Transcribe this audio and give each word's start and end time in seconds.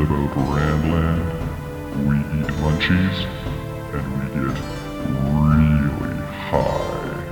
of 0.00 0.06
Randland, 0.06 1.24
we 2.06 2.18
eat 2.38 2.46
munchies, 2.58 3.26
and 3.92 4.06
we 4.14 4.26
get 4.32 4.56
really 5.98 6.22
high. 6.34 7.24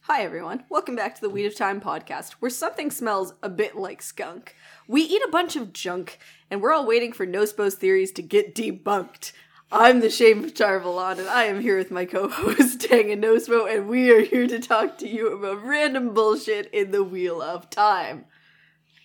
Hi, 0.00 0.22
everyone. 0.22 0.64
Welcome 0.68 0.96
back 0.96 1.14
to 1.14 1.20
the 1.20 1.30
Weed 1.30 1.46
of 1.46 1.54
Time 1.54 1.80
podcast, 1.80 2.32
where 2.40 2.50
something 2.50 2.90
smells 2.90 3.34
a 3.40 3.48
bit 3.48 3.76
like 3.76 4.02
skunk. 4.02 4.56
We 4.88 5.02
eat 5.02 5.22
a 5.22 5.30
bunch 5.30 5.54
of 5.54 5.72
junk, 5.72 6.18
and 6.50 6.60
we're 6.60 6.72
all 6.72 6.84
waiting 6.84 7.12
for 7.12 7.24
Nospo's 7.24 7.76
theories 7.76 8.10
to 8.12 8.22
get 8.22 8.52
debunked. 8.52 9.30
I'm 9.70 10.00
the 10.00 10.08
Shame 10.08 10.44
of 10.44 10.54
Tar 10.54 10.80
Valon, 10.80 11.18
and 11.18 11.28
I 11.28 11.44
am 11.44 11.60
here 11.60 11.76
with 11.76 11.90
my 11.90 12.06
co-host 12.06 12.80
Tang 12.88 13.10
and 13.10 13.22
Nospo, 13.22 13.70
and 13.70 13.86
we 13.86 14.10
are 14.10 14.20
here 14.22 14.46
to 14.46 14.58
talk 14.58 14.96
to 14.98 15.08
you 15.08 15.30
about 15.32 15.62
random 15.62 16.14
bullshit 16.14 16.72
in 16.72 16.90
the 16.90 17.04
Wheel 17.04 17.42
of 17.42 17.68
Time. 17.68 18.24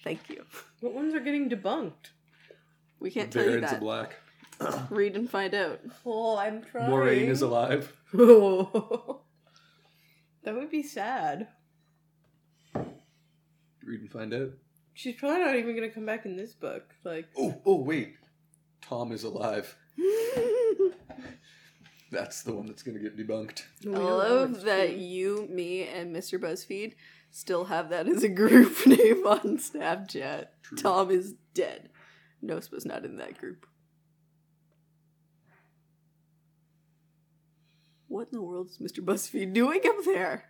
Thank 0.06 0.30
you. 0.30 0.46
What 0.80 0.94
ones 0.94 1.14
are 1.14 1.20
getting 1.20 1.50
debunked? 1.50 2.12
We 3.00 3.12
can't 3.12 3.30
tell 3.32 3.44
you 3.44 3.60
Baron's 3.60 3.72
that. 3.72 3.82
black. 3.82 4.16
Read 4.90 5.18
and 5.18 5.30
find 5.30 5.54
out. 5.54 5.82
Oh, 6.06 6.38
I'm 6.38 6.64
trying. 6.64 6.90
Moiraine 6.90 7.28
is 7.28 7.42
alive. 7.42 7.92
Oh. 8.18 9.22
that 10.44 10.56
would 10.56 10.70
be 10.72 10.84
sad. 10.84 11.48
Read 12.74 14.00
and 14.00 14.10
find 14.12 14.34
out. 14.34 14.52
She's 14.94 15.16
probably 15.16 15.40
not 15.40 15.56
even 15.58 15.76
gonna 15.76 15.90
come 15.90 16.06
back 16.06 16.26
in 16.26 16.38
this 16.38 16.54
book. 16.54 16.94
Like, 17.04 17.28
Oh, 17.38 17.62
oh, 17.66 17.82
wait. 17.82 18.16
Tom 18.82 19.12
is 19.12 19.24
alive. 19.26 19.76
That's 22.12 22.44
the 22.44 22.54
one 22.54 22.68
that's 22.68 22.84
gonna 22.84 23.00
get 23.00 23.18
debunked. 23.18 23.64
I 23.86 23.90
we 23.90 23.96
love 23.96 24.62
that 24.64 24.98
you, 24.98 25.48
me, 25.50 25.88
and 25.88 26.16
Mr. 26.16 26.40
BuzzFeed 26.40 26.94
still 27.32 27.66
have 27.66 27.90
that 27.90 28.08
as 28.08 28.24
a 28.24 28.30
group 28.30 28.86
name 28.86 29.26
on 29.26 29.58
Snapchat. 29.58 30.46
True. 30.62 30.78
Tom 30.78 31.10
is 31.10 31.34
dead. 31.56 31.90
Nospo's 32.44 32.86
not 32.86 33.04
in 33.04 33.18
that 33.18 33.40
group. 33.40 33.66
What 38.08 38.28
in 38.32 38.38
the 38.38 38.44
world 38.44 38.70
is 38.70 38.78
Mr. 38.78 39.04
BuzzFeed 39.04 39.54
doing 39.54 39.82
up 39.84 40.06
there? 40.06 40.44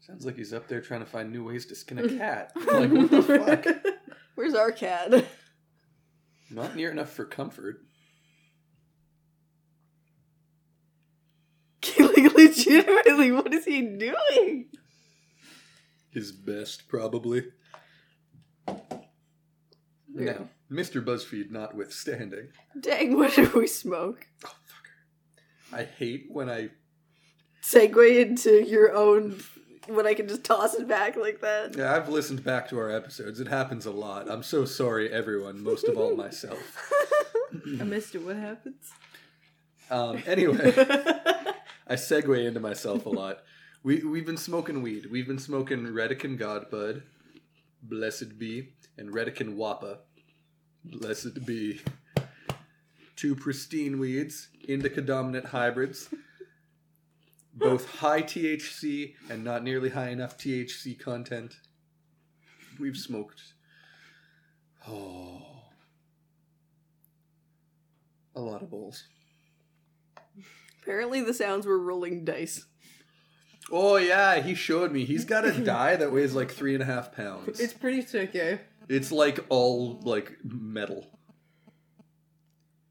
Sounds 0.00 0.26
like 0.26 0.36
he's 0.36 0.52
up 0.52 0.68
there 0.68 0.82
trying 0.82 1.00
to 1.00 1.06
find 1.06 1.32
new 1.32 1.42
ways 1.42 1.64
to 1.66 1.74
skin 1.74 1.98
a 1.98 2.06
cat. 2.06 2.52
like, 2.70 2.90
what 2.90 3.10
the 3.10 3.22
fuck? 3.22 3.66
Where's 4.34 4.54
our 4.54 4.70
cat? 4.70 5.24
Not 6.50 6.76
near 6.76 6.90
enough 6.90 7.10
for 7.10 7.24
comfort. 7.24 7.80
like, 11.98 12.32
legitimately, 12.56 13.32
what 13.32 13.52
is 13.52 13.64
he 13.64 13.82
doing? 13.82 14.66
His 16.10 16.32
best, 16.32 16.88
probably. 16.88 17.44
Now, 20.16 20.48
Mr. 20.70 21.04
BuzzFeed 21.04 21.50
notwithstanding. 21.50 22.48
Dang, 22.80 23.16
what 23.16 23.34
did 23.34 23.52
we 23.54 23.66
smoke? 23.66 24.26
Oh, 24.44 24.48
fucker. 24.48 25.76
I 25.76 25.84
hate 25.84 26.26
when 26.28 26.48
I. 26.48 26.70
Segue 27.62 28.20
into 28.20 28.62
your 28.64 28.94
own. 28.94 29.40
When 29.88 30.06
I 30.06 30.14
can 30.14 30.28
just 30.28 30.44
toss 30.44 30.74
it 30.74 30.88
back 30.88 31.16
like 31.16 31.40
that. 31.42 31.76
Yeah, 31.76 31.94
I've 31.94 32.08
listened 32.08 32.42
back 32.42 32.68
to 32.70 32.78
our 32.78 32.90
episodes. 32.90 33.38
It 33.38 33.48
happens 33.48 33.84
a 33.84 33.90
lot. 33.90 34.30
I'm 34.30 34.42
so 34.42 34.64
sorry, 34.64 35.12
everyone, 35.12 35.62
most 35.62 35.86
of 35.86 35.98
all 35.98 36.16
myself. 36.24 36.58
I 37.80 37.84
missed 37.84 38.14
it. 38.14 38.24
What 38.24 38.36
happens? 38.36 38.90
Um, 39.90 40.22
anyway. 40.26 40.72
I 41.86 41.94
segue 41.94 42.46
into 42.46 42.60
myself 42.60 43.04
a 43.04 43.10
lot. 43.10 43.42
We 43.82 44.02
we've 44.02 44.24
been 44.24 44.38
smoking 44.38 44.80
weed. 44.80 45.06
We've 45.10 45.26
been 45.26 45.38
smoking 45.38 45.86
Redecan 45.86 46.38
Godbud, 46.38 47.02
blessed 47.82 48.38
be, 48.38 48.72
and 48.96 49.12
Redecan 49.12 49.56
Wappa, 49.56 49.98
blessed 50.84 51.44
be. 51.44 51.82
Two 53.16 53.36
pristine 53.36 53.98
weeds, 53.98 54.48
indica 54.66 55.00
dominant 55.00 55.46
hybrids, 55.46 56.08
both 57.54 57.86
high 57.98 58.22
THC 58.22 59.14
and 59.28 59.44
not 59.44 59.62
nearly 59.62 59.90
high 59.90 60.08
enough 60.08 60.38
THC 60.38 60.98
content. 60.98 61.54
We've 62.80 62.96
smoked. 62.96 63.40
Oh. 64.88 65.42
A 68.34 68.40
lot 68.40 68.62
of 68.62 68.70
bowls. 68.70 69.04
Apparently, 70.84 71.22
the 71.22 71.32
sounds 71.32 71.64
were 71.64 71.78
rolling 71.78 72.26
dice. 72.26 72.66
Oh 73.72 73.96
yeah, 73.96 74.40
he 74.40 74.54
showed 74.54 74.92
me. 74.92 75.06
He's 75.06 75.24
got 75.24 75.46
a 75.46 75.52
die 75.64 75.96
that 75.96 76.12
weighs 76.12 76.34
like 76.34 76.50
three 76.50 76.74
and 76.74 76.82
a 76.82 76.86
half 76.86 77.16
pounds. 77.16 77.58
It's 77.58 77.72
pretty 77.72 78.02
sick, 78.02 78.34
eh? 78.34 78.58
It's 78.86 79.10
like 79.10 79.46
all 79.48 79.98
like 80.02 80.36
metal. 80.44 81.06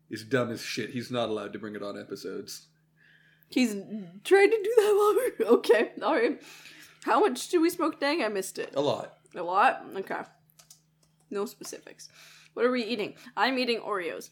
It's 0.10 0.24
dumb 0.24 0.52
as 0.52 0.62
shit. 0.62 0.90
He's 0.90 1.12
not 1.12 1.30
allowed 1.30 1.54
to 1.54 1.60
bring 1.60 1.76
it 1.76 1.84
on 1.84 2.00
episodes. 2.00 2.66
He's 3.50 3.74
trying 4.24 4.50
to 4.50 4.58
do 4.64 4.74
that 4.78 5.34
while 5.38 5.50
we're 5.50 5.58
okay. 5.58 5.92
All 6.02 6.16
right. 6.16 6.42
How 7.04 7.20
much 7.20 7.50
did 7.50 7.60
we 7.60 7.70
smoke? 7.70 8.00
Dang, 8.00 8.24
I 8.24 8.28
missed 8.28 8.58
it. 8.58 8.74
A 8.76 8.82
lot. 8.82 9.18
A 9.36 9.44
lot. 9.44 9.86
Okay. 9.98 10.22
No 11.30 11.46
specifics. 11.46 12.10
What 12.56 12.66
are 12.66 12.72
we 12.72 12.84
eating? 12.84 13.14
I'm 13.38 13.60
eating 13.60 13.82
Oreos. 13.82 14.32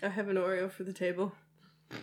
I 0.00 0.10
have 0.10 0.28
an 0.28 0.36
Oreo 0.36 0.70
for 0.70 0.84
the 0.84 0.92
table. 0.92 1.32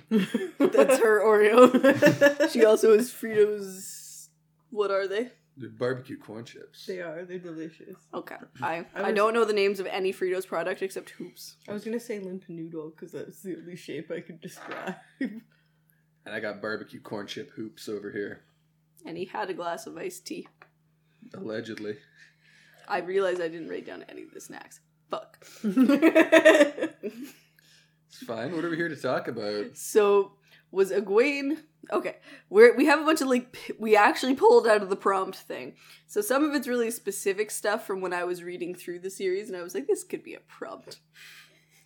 That's 0.09 0.99
her 0.99 1.21
Oreo. 1.23 2.49
she 2.51 2.65
also 2.65 2.95
has 2.95 3.11
Fritos. 3.11 4.27
What 4.71 4.91
are 4.91 5.07
they? 5.07 5.31
They're 5.57 5.69
barbecue 5.69 6.17
corn 6.17 6.43
chips. 6.43 6.85
They 6.85 6.99
are. 6.99 7.23
They're 7.23 7.39
delicious. 7.39 7.95
Okay. 8.13 8.35
I 8.61 8.77
I 8.77 8.85
I, 8.95 9.01
was- 9.07 9.15
don't 9.15 9.33
know 9.33 9.45
the 9.45 9.53
names 9.53 9.79
of 9.79 9.85
any 9.87 10.11
Fritos 10.11 10.45
product 10.45 10.81
except 10.81 11.11
Hoops. 11.11 11.55
I 11.69 11.73
was 11.73 11.83
gonna 11.85 11.99
say 11.99 12.19
limp 12.19 12.43
noodle 12.49 12.89
because 12.89 13.11
that's 13.13 13.41
the 13.41 13.55
only 13.57 13.75
shape 13.77 14.11
I 14.11 14.19
could 14.21 14.41
describe. 14.41 14.95
And 15.19 16.33
I 16.33 16.39
got 16.39 16.61
barbecue 16.61 16.99
corn 16.99 17.27
chip 17.27 17.51
hoops 17.55 17.87
over 17.87 18.11
here. 18.11 18.41
And 19.05 19.15
he 19.17 19.25
had 19.25 19.49
a 19.49 19.53
glass 19.53 19.85
of 19.85 19.95
iced 19.95 20.25
tea. 20.25 20.47
Allegedly. 21.35 21.97
I 22.87 22.99
realized 22.99 23.39
I 23.41 23.47
didn't 23.47 23.69
write 23.69 23.85
down 23.85 24.03
any 24.09 24.23
of 24.23 24.31
the 24.33 24.41
snacks. 24.41 24.79
Fuck. 25.11 25.45
It's 28.15 28.25
fine. 28.25 28.55
What 28.55 28.63
are 28.63 28.69
we 28.69 28.77
here 28.77 28.87
to 28.87 28.95
talk 28.95 29.27
about? 29.27 29.75
So 29.75 30.33
was 30.71 30.91
Egwene 30.91 31.57
okay? 31.91 32.17
We're 32.49 32.75
we 32.75 32.85
have 32.85 33.01
a 33.01 33.03
bunch 33.03 33.19
of 33.21 33.27
like 33.27 33.51
p- 33.51 33.73
we 33.77 33.95
actually 33.97 34.35
pulled 34.35 34.67
out 34.67 34.81
of 34.81 34.89
the 34.89 34.95
prompt 34.95 35.35
thing. 35.35 35.75
So 36.07 36.21
some 36.21 36.43
of 36.43 36.53
it's 36.53 36.67
really 36.67 36.91
specific 36.91 37.51
stuff 37.51 37.85
from 37.85 37.99
when 37.99 38.13
I 38.13 38.23
was 38.23 38.41
reading 38.41 38.73
through 38.73 38.99
the 38.99 39.09
series, 39.09 39.49
and 39.49 39.57
I 39.57 39.63
was 39.63 39.75
like, 39.75 39.87
this 39.87 40.03
could 40.03 40.23
be 40.23 40.33
a 40.33 40.39
prompt 40.39 40.99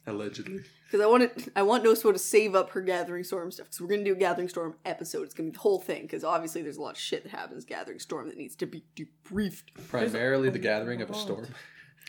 Allegedly. 0.06 0.62
because 0.86 1.02
I 1.02 1.08
wanted 1.08 1.52
I 1.56 1.64
want 1.64 1.84
Nospo 1.84 2.14
to 2.14 2.20
save 2.20 2.54
up 2.54 2.70
her 2.72 2.82
Gathering 2.82 3.24
Storm 3.24 3.52
stuff 3.52 3.68
because 3.68 3.82
we're 3.82 3.88
gonna 3.88 4.04
do 4.04 4.14
a 4.14 4.16
Gathering 4.16 4.50
Storm 4.50 4.76
episode. 4.86 5.24
It's 5.24 5.34
gonna 5.34 5.50
be 5.50 5.54
the 5.54 5.62
whole 5.62 5.80
thing 5.80 6.04
because 6.04 6.24
obviously 6.24 6.62
there's 6.62 6.78
a 6.78 6.82
lot 6.82 6.92
of 6.92 7.00
shit 7.00 7.24
that 7.24 7.32
happens 7.32 7.66
Gathering 7.66 8.00
Storm 8.00 8.28
that 8.28 8.38
needs 8.38 8.56
to 8.58 8.68
be 8.68 8.84
debriefed. 8.96 9.74
Primarily 9.90 10.52
the 10.52 10.60
gathering 10.60 11.02
of 11.02 11.10
a 11.10 11.16
storm. 11.16 11.48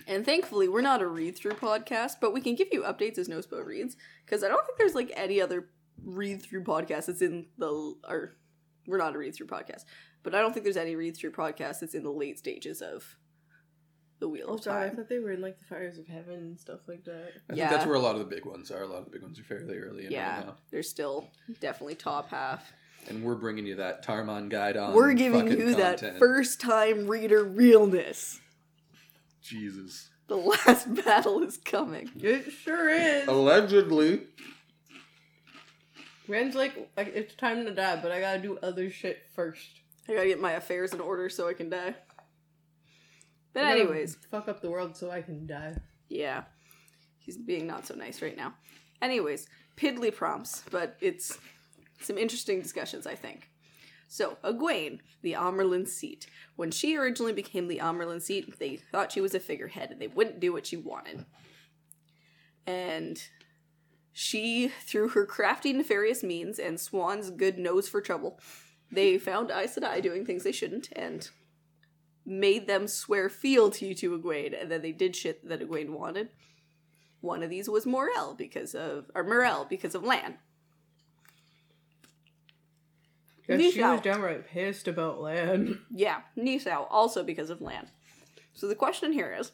And 0.07 0.25
thankfully, 0.25 0.69
we're 0.69 0.81
not 0.81 1.03
a 1.03 1.07
read 1.07 1.37
through 1.37 1.53
podcast, 1.53 2.15
but 2.21 2.33
we 2.33 2.41
can 2.41 2.55
give 2.55 2.69
you 2.73 2.83
updates 2.83 3.19
as 3.19 3.29
Nospo 3.29 3.65
reads 3.65 3.97
because 4.25 4.43
I 4.45 4.49
don't 4.49 4.65
think 4.67 4.79
there's 4.79 4.95
like 4.95 5.13
any 5.17 5.41
other 5.41 5.69
read 6.05 6.43
through 6.43 6.65
podcast 6.65 7.07
that's 7.07 7.23
in 7.23 7.47
the 7.59 7.95
or 8.09 8.37
we're 8.87 8.99
not 8.99 9.15
a 9.15 9.19
read 9.19 9.35
through 9.35 9.47
podcast, 9.49 9.85
but 10.23 10.35
I 10.35 10.41
don't 10.41 10.53
think 10.53 10.65
there's 10.65 10.77
any 10.77 10.97
read 10.97 11.17
through 11.17 11.33
podcast 11.33 11.81
that's 11.81 11.95
in 11.95 12.03
the 12.03 12.11
late 12.11 12.39
stages 12.39 12.81
of 12.83 13.17
the 14.19 14.29
Wheel 14.29 14.47
oh, 14.49 14.55
of 14.55 14.63
sorry. 14.63 14.85
I 14.85 14.89
Time. 14.89 14.97
thought 14.97 15.09
they 15.09 15.19
were 15.19 15.33
in 15.33 15.41
like 15.41 15.59
the 15.59 15.65
fires 15.65 15.97
of 15.99 16.07
heaven 16.07 16.35
and 16.35 16.59
stuff 16.61 16.81
like 16.89 17.05
that. 17.05 17.33
I 17.51 17.55
Yeah. 17.55 17.69
think 17.69 17.79
that's 17.79 17.87
where 17.87 17.95
a 17.97 18.01
lot 18.01 18.17
of 18.17 18.21
the 18.21 18.35
big 18.35 18.45
ones 18.45 18.71
are. 18.71 18.83
A 18.83 18.87
lot 18.87 18.99
of 18.99 19.05
the 19.07 19.11
big 19.11 19.23
ones 19.23 19.39
are 19.39 19.45
fairly 19.45 19.79
early 19.79 20.07
in 20.07 20.13
Yeah, 20.13 20.37
right 20.37 20.47
now. 20.47 20.57
there's 20.71 20.89
still 20.91 21.31
definitely 21.61 21.95
top 21.95 22.29
half. 22.31 22.73
And 23.09 23.25
we're 23.25 23.35
bringing 23.35 23.65
you 23.65 23.77
that 23.77 24.03
Tarmon 24.03 24.51
Gai'don. 24.51 24.93
we're 24.93 25.15
giving 25.15 25.49
fucking 25.49 25.59
you 25.59 25.75
that 25.77 26.19
first 26.19 26.61
time 26.61 27.07
reader 27.07 27.43
realness. 27.45 28.41
Jesus. 29.43 30.11
The 30.29 30.37
last 30.37 30.95
battle 31.05 31.43
is 31.43 31.57
coming. 31.57 32.11
It 32.21 32.51
sure 32.53 32.89
is. 32.89 33.27
Allegedly. 33.27 34.23
Ren's 36.29 36.55
like, 36.55 36.91
like, 36.97 37.09
it's 37.09 37.35
time 37.35 37.65
to 37.65 37.75
die, 37.75 37.99
but 38.01 38.13
I 38.13 38.21
gotta 38.21 38.41
do 38.41 38.59
other 38.63 38.91
shit 38.91 39.23
first. 39.35 39.81
I 40.09 40.15
gotta 40.15 40.29
get 40.29 40.41
my 40.41 40.53
affairs 40.53 40.93
in 40.95 41.01
order 41.01 41.29
so 41.29 41.49
I 41.49 41.55
can 41.55 41.69
die. 41.69 41.97
But 43.53 43.65
anyways, 43.65 44.17
fuck 44.31 44.47
up 44.49 44.61
the 44.61 44.71
world 44.71 44.97
so 44.97 45.11
I 45.11 45.23
can 45.23 45.47
die. 45.47 45.77
Yeah. 46.09 46.45
He's 47.19 47.37
being 47.37 47.67
not 47.67 47.87
so 47.87 47.95
nice 47.95 48.23
right 48.23 48.37
now. 48.37 48.55
Anyways, 49.03 49.49
piddly 49.77 50.15
prompts, 50.15 50.63
but 50.71 50.97
it's 51.01 51.39
some 52.01 52.17
interesting 52.17 52.63
discussions, 52.63 53.07
I 53.07 53.15
think. 53.15 53.49
So, 54.13 54.39
Egwene, 54.43 54.99
the 55.23 55.35
Amyrlin 55.35 55.87
seat. 55.87 56.27
When 56.57 56.73
she 56.73 56.97
originally 56.97 57.33
became 57.33 57.69
the 57.69 57.79
Amyrlin 57.79 58.21
seat, 58.21 58.59
they 58.59 58.75
thought 58.75 59.13
she 59.13 59.21
was 59.21 59.37
a 59.37 59.41
figurehead 59.41 59.93
and 59.93 60.01
they 60.01 60.09
wouldn't 60.09 60.41
do 60.41 60.53
what 60.53 60.67
she 60.67 60.77
wanted. 60.77 61.27
And 62.67 63.23
she, 64.13 64.67
through 64.67 65.11
her 65.11 65.25
crafty, 65.25 65.73
nefarious 65.73 66.25
means 66.25 66.59
and 66.59 66.77
Siuan's 66.77 67.31
good 67.31 67.57
nose 67.57 67.89
for 67.89 68.01
trouble, 68.01 68.41
they 68.91 69.17
found 69.17 69.53
Aes 69.53 69.77
Sedai 69.77 70.03
doing 70.03 70.27
things 70.27 70.43
they 70.43 70.51
shouldn't, 70.51 70.89
and 70.97 71.31
made 72.27 72.67
them 72.67 72.89
swear 72.89 73.29
fealty 73.29 73.95
to 73.95 74.19
Egwene, 74.19 74.61
and 74.61 74.73
then 74.73 74.83
they 74.83 74.91
did 74.91 75.15
shit 75.15 75.49
that 75.49 75.61
Egwene 75.61 75.91
wanted. 75.91 76.31
One 77.21 77.45
of 77.45 77.51
these 77.51 77.69
was 77.71 77.87
Myrelle 77.87 78.37
because 78.37 78.75
of 78.75 79.09
or 79.15 79.23
Myrelle 79.23 79.69
because 79.69 79.95
of 79.95 80.03
Lan. 80.03 80.39
Yeah, 83.59 83.71
she 83.71 83.83
was 83.83 84.01
downright 84.01 84.47
pissed 84.47 84.87
about 84.89 85.21
Lan. 85.21 85.81
Yeah, 85.91 86.21
Nisao 86.37 86.87
also 86.91 87.23
because 87.25 87.51
of 87.51 87.61
Lan. 87.61 87.89
So 88.53 88.69
the 88.69 88.75
question 88.75 89.13
here 89.13 89.35
is 89.39 89.53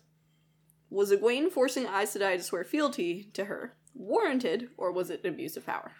Was 0.90 1.10
Egwene 1.12 1.50
forcing 1.50 1.84
Aes 1.86 2.14
Sedai 2.16 2.36
to 2.36 2.42
swear 2.42 2.64
fealty 2.64 3.30
to 3.34 3.44
her 3.46 3.76
warranted, 3.94 4.68
or 4.76 4.92
was 4.92 5.08
it 5.10 5.22
an 5.24 5.32
abuse 5.32 5.56
of 5.56 5.64
power? 5.64 5.92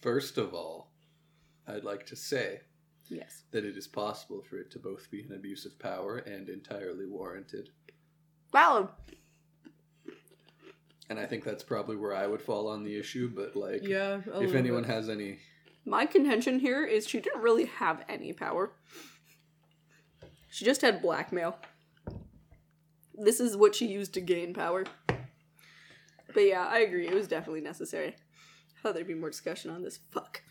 First 0.00 0.38
of 0.38 0.54
all, 0.54 0.90
I'd 1.66 1.84
like 1.84 2.06
to 2.06 2.16
say 2.16 2.60
Yes. 3.08 3.42
that 3.50 3.64
it 3.64 3.76
is 3.76 3.86
possible 3.86 4.42
for 4.48 4.56
it 4.58 4.70
to 4.72 4.78
both 4.78 5.10
be 5.10 5.22
an 5.22 5.32
abuse 5.34 5.66
of 5.66 5.78
power 5.78 6.16
and 6.18 6.48
entirely 6.48 7.06
warranted. 7.06 7.70
Valid. 8.52 8.88
And 11.10 11.18
I 11.18 11.26
think 11.26 11.42
that's 11.44 11.64
probably 11.64 11.96
where 11.96 12.14
I 12.14 12.26
would 12.28 12.40
fall 12.40 12.68
on 12.68 12.84
the 12.84 12.96
issue, 12.96 13.28
but 13.34 13.56
like 13.56 13.82
Yeah. 13.86 14.22
if 14.36 14.54
anyone 14.54 14.82
bit. 14.82 14.90
has 14.92 15.08
any 15.08 15.40
My 15.84 16.06
contention 16.06 16.60
here 16.60 16.84
is 16.86 17.06
she 17.06 17.20
didn't 17.20 17.42
really 17.42 17.64
have 17.64 18.04
any 18.08 18.32
power. 18.32 18.70
She 20.50 20.64
just 20.64 20.82
had 20.82 21.02
blackmail. 21.02 21.58
This 23.14 23.40
is 23.40 23.56
what 23.56 23.74
she 23.74 23.86
used 23.86 24.14
to 24.14 24.20
gain 24.20 24.54
power. 24.54 24.84
But 25.08 26.40
yeah, 26.40 26.64
I 26.66 26.78
agree. 26.78 27.08
It 27.08 27.14
was 27.14 27.26
definitely 27.26 27.60
necessary. 27.62 28.14
I 28.76 28.80
thought 28.80 28.94
there'd 28.94 29.06
be 29.08 29.14
more 29.14 29.30
discussion 29.30 29.70
on 29.70 29.82
this. 29.82 29.98
Fuck. 30.12 30.42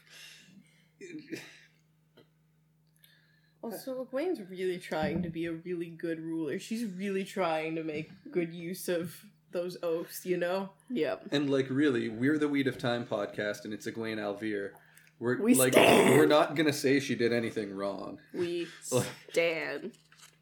Also, 3.61 4.05
Egwene's 4.05 4.41
really 4.49 4.77
trying 4.77 5.21
to 5.23 5.29
be 5.29 5.45
a 5.45 5.53
really 5.53 5.89
good 5.89 6.19
ruler. 6.19 6.59
She's 6.59 6.85
really 6.85 7.23
trying 7.23 7.75
to 7.75 7.83
make 7.83 8.09
good 8.31 8.53
use 8.53 8.87
of 8.89 9.25
those 9.51 9.77
oaths, 9.83 10.25
you 10.25 10.37
know? 10.37 10.69
Yep. 10.89 11.27
And 11.31 11.49
like 11.49 11.67
really, 11.69 12.09
we're 12.09 12.37
the 12.37 12.47
Weed 12.47 12.67
of 12.67 12.77
Time 12.77 13.05
podcast, 13.05 13.65
and 13.65 13.73
it's 13.73 13.87
Egwene 13.87 14.19
al'Vere. 14.19 14.71
We're 15.19 15.41
We 15.41 15.53
like 15.55 15.73
stand. 15.73 16.17
we're 16.17 16.25
not 16.25 16.55
gonna 16.55 16.71
say 16.73 16.99
she 16.99 17.15
did 17.15 17.33
anything 17.33 17.75
wrong. 17.75 18.19
We 18.33 18.67
Like- 18.91 19.05
stand 19.31 19.91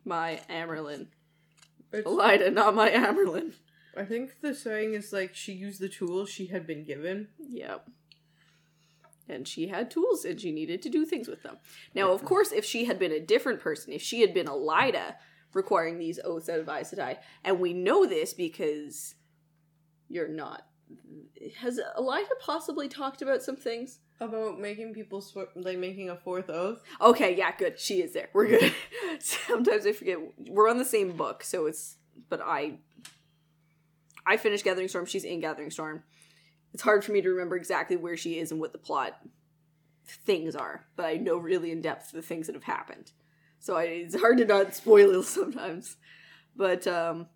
my 0.06 0.40
Amyrlin. 0.50 1.08
It's- 1.92 2.04
Elaida, 2.06 2.54
not 2.54 2.76
my 2.76 2.90
Amyrlin. 2.92 3.54
I 3.96 4.04
think 4.06 4.42
the 4.42 4.54
saying 4.54 4.94
is 4.94 5.12
like 5.12 5.34
she 5.34 5.54
used 5.54 5.80
the 5.82 5.90
tools 5.90 6.30
she 6.30 6.48
had 6.48 6.68
been 6.68 6.84
given. 6.84 7.30
Yep. 7.40 7.88
And 9.30 9.48
she 9.48 9.68
had 9.68 9.90
tools 9.92 10.24
and 10.24 10.40
she 10.40 10.52
needed 10.52 10.82
to 10.84 10.90
do 10.90 11.06
things 11.06 11.28
with 11.28 11.44
them. 11.44 11.58
Now, 11.96 12.12
of 12.12 12.24
course, 12.24 12.52
if 12.52 12.64
she 12.64 12.86
had 12.86 12.98
been 13.00 13.12
a 13.12 13.20
different 13.20 13.60
person, 13.60 13.92
if 13.92 14.02
she 14.02 14.22
had 14.22 14.34
been 14.34 14.46
Elaida 14.48 15.16
requiring 15.54 15.98
these 15.98 16.20
oaths 16.24 16.50
out 16.50 16.60
of 16.60 16.70
Aes 16.70 16.94
Sedai, 16.94 17.18
and 17.44 17.60
we 17.60 17.74
know 17.74 18.06
this 18.06 18.34
because 18.34 19.16
you're 20.10 20.28
not. 20.28 20.64
Has 21.60 21.80
Elaida 21.98 22.40
possibly 22.40 22.88
talked 22.88 23.22
about 23.22 23.44
some 23.44 23.56
things? 23.56 24.00
About 24.20 24.60
making 24.60 24.94
people 24.94 25.22
swear, 25.22 25.48
like 25.56 25.78
making 25.78 26.10
a 26.10 26.16
fourth 26.16 26.50
oath. 26.50 26.82
Okay, 27.02 27.36
yeah, 27.36 27.52
good. 27.56 27.80
She 27.80 28.02
is 28.02 28.14
there. 28.14 28.30
We're 28.34 28.48
good. 28.48 28.74
Sometimes 29.20 29.86
I 29.86 29.92
forget. 29.92 30.18
We're 30.38 30.70
on 30.70 30.78
the 30.78 30.86
same 30.86 31.16
book, 31.16 31.44
so 31.44 31.66
it's. 31.68 31.98
But 32.30 32.42
I. 32.44 32.80
I 34.26 34.38
finished 34.38 34.64
Gathering 34.64 34.88
Storm. 34.88 35.06
She's 35.06 35.24
in 35.24 35.40
Gathering 35.40 35.72
Storm. 35.72 36.04
It's 36.74 36.84
hard 36.84 37.06
for 37.06 37.12
me 37.12 37.22
to 37.22 37.30
remember 37.30 37.56
exactly 37.56 37.96
where 37.96 38.18
she 38.18 38.40
is 38.40 38.52
and 38.52 38.60
what 38.60 38.72
the 38.72 38.78
plot 38.78 39.20
things 40.08 40.56
are, 40.56 40.86
but 40.96 41.06
I 41.06 41.16
know 41.16 41.38
really 41.38 41.72
in 41.72 41.82
depth 41.82 42.12
the 42.12 42.22
things 42.22 42.48
that 42.48 42.56
have 42.56 42.64
happened. 42.64 43.12
So 43.60 43.76
I, 43.76 43.84
it's 43.84 44.20
hard 44.20 44.38
to 44.38 44.46
not 44.46 44.76
spoil 44.76 45.20
it 45.20 45.24
sometimes. 45.26 45.98
But 46.56 46.88
um, 46.88 47.28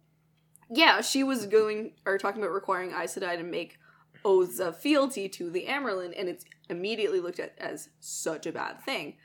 yeah, 0.69 1.01
she 1.01 1.23
was 1.23 1.45
going 1.45 1.93
or 2.05 2.17
talking 2.17 2.41
about 2.41 2.53
requiring 2.53 2.91
Aes 2.91 3.15
Sedai 3.15 3.37
to 3.37 3.43
make 3.43 3.77
oaths 4.23 4.59
of 4.59 4.77
fealty 4.77 5.27
to 5.27 5.49
the 5.49 5.65
Amyrlin, 5.67 6.13
and 6.17 6.29
it's 6.29 6.45
immediately 6.69 7.19
looked 7.19 7.39
at 7.39 7.53
as 7.57 7.89
such 7.99 8.45
a 8.45 8.51
bad 8.51 8.81
thing. 8.83 9.15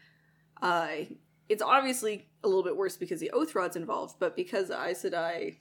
Uh, 0.61 0.89
it's 1.49 1.63
obviously 1.63 2.29
a 2.43 2.49
little 2.49 2.65
bit 2.65 2.77
worse 2.77 2.97
because 2.97 3.21
the 3.21 3.31
oath 3.31 3.55
rod's 3.55 3.77
involved, 3.77 4.17
but 4.19 4.35
because 4.37 4.71
Aes 4.71 5.03
Sedai 5.03 5.57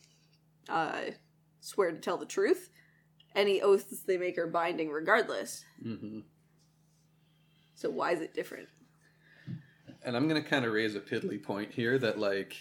uh, 0.70 1.02
swear 1.62 1.92
to 1.92 1.98
tell 1.98 2.18
the 2.18 2.26
truth, 2.26 2.70
any 3.36 3.62
oaths 3.62 4.02
they 4.02 4.18
make 4.18 4.38
are 4.38 4.48
binding 4.48 4.90
regardless. 4.90 5.64
hmm 5.81 6.22
So 7.76 7.90
why 7.90 8.14
is 8.14 8.22
it 8.22 8.34
different? 8.34 8.70
And 10.06 10.16
I'm 10.16 10.28
gonna 10.28 10.44
kind 10.44 10.63
of 10.63 10.72
raise 10.72 10.96
a 10.96 11.02
piddly 11.02 11.42
point 11.42 11.72
here 11.72 11.98
that 11.98 12.19
like. 12.19 12.56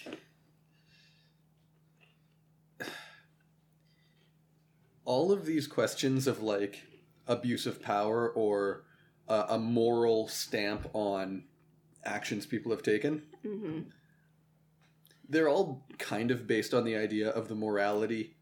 All 5.05 5.31
of 5.31 5.44
these 5.44 5.67
questions 5.67 6.27
of 6.27 6.43
like 6.43 6.82
abuse 7.29 7.67
of 7.67 7.82
power 7.82 8.31
or 8.31 8.84
uh, 9.29 9.44
a 9.51 9.58
moral 9.58 10.29
stamp 10.29 10.89
on 10.94 11.44
actions 12.05 12.46
people 12.46 12.70
have 12.72 12.82
taken, 12.82 13.22
hmm 13.43 13.81
they're 15.27 15.48
all 15.48 15.86
kind 15.98 16.31
of 16.31 16.46
based 16.46 16.74
on 16.74 16.84
the 16.84 16.94
idea 16.94 17.31
of 17.31 17.48
the 17.48 17.55
morality 17.55 18.36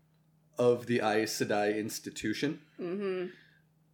of 0.58 0.86
the 0.86 1.00
Aes 1.00 1.32
Sedai 1.32 1.78
institution. 1.78 2.60
hmm 2.76 3.26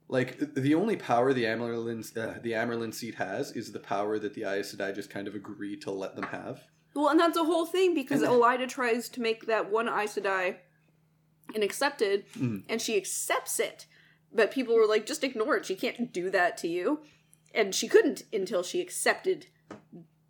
Like 0.09 0.55
the 0.55 0.75
only 0.75 0.97
power 0.97 1.33
the 1.35 1.45
Amyrlin 1.45 2.01
uh, 2.17 2.39
the 2.43 2.53
Amyrlin 2.53 2.95
seat 2.95 3.17
has 3.17 3.53
is 3.53 3.73
the 3.73 3.79
power 3.81 4.19
that 4.19 4.35
the 4.35 4.45
Aes 4.45 4.75
Sedai 4.75 4.95
just 4.95 5.11
kind 5.11 5.29
of 5.29 5.35
agree 5.35 5.77
to 5.81 5.91
let 5.91 6.17
them 6.17 6.25
have. 6.25 6.63
Well, 6.95 7.09
and 7.11 7.21
that's 7.21 7.37
the 7.37 7.45
whole 7.45 7.67
thing 7.67 7.95
because 7.95 8.23
And- 8.23 8.31
Elaida 8.33 8.67
tries 8.69 9.09
to 9.11 9.21
make 9.21 9.47
that 9.47 9.71
one 9.71 9.87
Aes 9.89 10.15
Sedai 10.17 10.57
and 11.55 11.63
accepted, 11.63 12.25
Mm. 12.35 12.65
and 12.69 12.81
she 12.81 12.97
accepts 12.97 13.61
it. 13.61 13.87
But 14.33 14.51
people 14.51 14.75
were 14.75 14.87
like, 14.87 15.07
just 15.07 15.25
ignore 15.25 15.57
it. 15.57 15.65
She 15.67 15.75
can't 15.75 16.13
do 16.13 16.31
that 16.31 16.57
to 16.59 16.69
you. 16.69 17.01
And 17.55 17.75
she 17.75 17.89
couldn't 17.89 18.25
until 18.33 18.63
she 18.63 18.81
accepted 18.81 19.47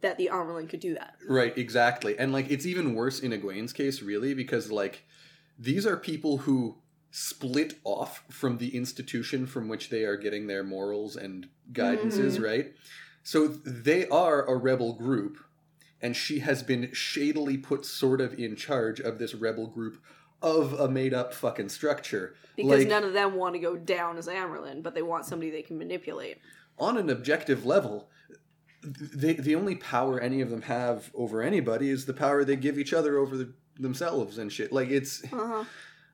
that 0.01 0.17
the 0.19 0.29
Amyrlin 0.33 0.69
could 0.69 0.79
do 0.81 0.95
that. 0.95 1.15
Right, 1.29 1.57
exactly. 1.59 2.17
And 2.19 2.33
like 2.33 2.51
it's 2.51 2.67
even 2.67 2.95
worse 2.95 3.19
in 3.21 3.33
Egwene's 3.33 3.73
case, 3.73 4.01
really, 4.03 4.35
because 4.35 4.71
like 4.71 5.05
these 5.59 5.85
are 5.87 5.97
people 5.97 6.39
who 6.39 6.79
split 7.11 7.79
off 7.85 8.23
from 8.31 8.59
the 8.59 8.77
institution 8.77 9.47
from 9.47 9.69
which 9.69 9.89
they 9.91 10.05
are 10.05 10.17
getting 10.17 10.47
their 10.47 10.63
morals 10.63 11.17
and 11.17 11.49
guidances, 11.73 12.43
right? 12.43 12.73
So 13.23 13.49
they 13.49 14.07
are 14.09 14.45
a 14.45 14.57
rebel 14.57 14.93
group, 14.95 15.39
and 16.01 16.15
she 16.17 16.41
has 16.41 16.63
been 16.63 16.91
shadily 16.93 17.57
put 17.57 17.85
sort 17.85 18.21
of 18.21 18.39
in 18.39 18.57
charge 18.57 19.01
of 19.01 19.19
this 19.19 19.35
rebel 19.35 19.67
group 19.67 20.03
of 20.41 20.73
a 20.75 20.89
made 20.89 21.13
up 21.13 21.35
fucking 21.35 21.69
structure. 21.69 22.35
Because 22.57 22.81
like 22.81 22.89
none 22.89 23.05
of 23.05 23.13
them 23.13 23.35
want 23.35 23.55
to 23.55 23.59
go 23.59 23.77
down 23.77 24.17
as 24.19 24.29
Amyrlin, 24.29 24.83
but 24.83 24.95
they 24.95 25.03
want 25.03 25.25
somebody 25.25 25.51
they 25.51 25.63
can 25.63 25.79
manipulate. 25.79 26.39
on 26.79 26.97
an 26.97 27.11
objective 27.11 27.67
level, 27.67 28.09
they, 28.83 29.33
the 29.35 29.57
only 29.57 29.75
power 29.75 30.21
any 30.21 30.41
of 30.41 30.51
them 30.51 30.63
have 30.63 31.11
over 31.15 31.43
anybody 31.43 31.91
is 31.91 32.07
the 32.07 32.15
power 32.15 32.45
they 32.45 32.55
give 32.57 32.79
each 32.79 32.93
other 32.93 33.19
over 33.19 33.37
the, 33.37 33.53
themselves 33.79 34.39
and 34.39 34.53
shit. 34.53 34.73
Like 34.73 34.89
it's 34.91 35.25
Uh-huh. 35.25 35.65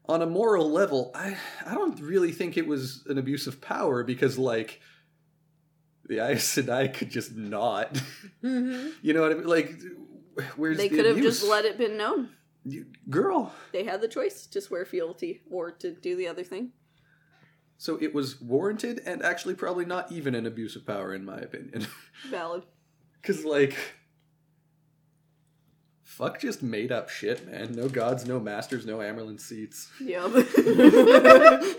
On 0.06 0.22
a 0.22 0.26
moral 0.26 0.70
level, 0.70 1.10
I 1.14 1.36
I 1.66 1.74
don't 1.74 1.98
really 2.00 2.32
think 2.32 2.56
it 2.56 2.66
was 2.66 3.04
an 3.06 3.18
abuse 3.18 3.46
of 3.46 3.60
power 3.60 4.04
because 4.04 4.38
like 4.38 4.80
the 6.06 6.18
Aes 6.18 6.44
Sedai 6.44 6.92
could 6.92 7.10
just 7.10 7.34
not. 7.34 7.94
Mm-hmm. 8.42 8.88
you 9.02 9.14
know 9.14 9.22
what 9.22 9.32
I 9.32 9.34
mean? 9.34 9.46
Like 9.46 9.72
where's 10.56 10.76
They 10.76 10.88
the 10.88 10.96
could 10.96 11.06
have 11.06 11.16
just 11.18 11.44
let 11.44 11.64
it 11.64 11.78
been 11.78 11.96
known. 11.96 12.30
You- 12.64 12.86
girl. 13.08 13.52
They 13.72 13.84
had 13.84 14.00
the 14.00 14.08
choice 14.08 14.46
to 14.46 14.60
swear 14.60 14.84
fealty 14.84 15.42
or 15.50 15.70
to 15.70 15.92
do 15.92 16.16
the 16.16 16.28
other 16.28 16.44
thing. 16.44 16.72
So 17.76 17.98
it 18.00 18.14
was 18.14 18.40
warranted 18.40 19.00
and 19.04 19.22
actually 19.22 19.54
probably 19.54 19.84
not 19.84 20.12
even 20.12 20.34
an 20.34 20.46
abuse 20.46 20.76
of 20.76 20.86
power 20.86 21.14
in 21.14 21.24
my 21.24 21.38
opinion. 21.38 21.86
Valid. 22.30 22.64
Cause 23.22 23.44
like 23.44 23.76
Fuck 26.14 26.38
just 26.38 26.62
made 26.62 26.92
up 26.92 27.08
shit, 27.08 27.50
man. 27.50 27.72
No 27.72 27.88
gods, 27.88 28.24
no 28.24 28.38
masters, 28.38 28.86
no 28.86 28.98
Amyrlin 28.98 29.40
seats. 29.40 29.90
Yep. 30.00 30.26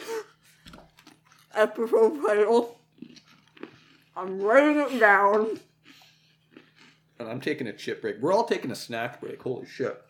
Episode 1.56 2.22
title. 2.22 2.77
I'm 4.13 4.42
writing 4.42 4.82
it 4.82 5.00
down. 5.00 5.58
And 7.18 7.30
I'm 7.30 7.39
taking 7.39 7.68
a 7.68 7.72
chip 7.72 8.01
break. 8.01 8.18
We're 8.20 8.34
all 8.34 8.44
taking 8.44 8.72
a 8.72 8.75
snack 8.75 9.22
break. 9.22 9.42
Holy 9.42 9.65
shit. 9.65 10.04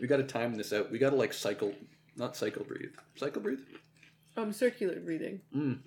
We 0.00 0.06
gotta 0.06 0.22
time 0.22 0.54
this 0.54 0.72
out. 0.72 0.90
We 0.90 0.98
gotta 0.98 1.16
like 1.16 1.34
cycle 1.34 1.74
not 2.16 2.34
cycle 2.34 2.64
breathe. 2.64 2.94
Cycle 3.16 3.42
breathe? 3.42 3.60
Um, 4.34 4.54
circular 4.54 4.98
breathing. 4.98 5.42
Mm. 5.54 5.80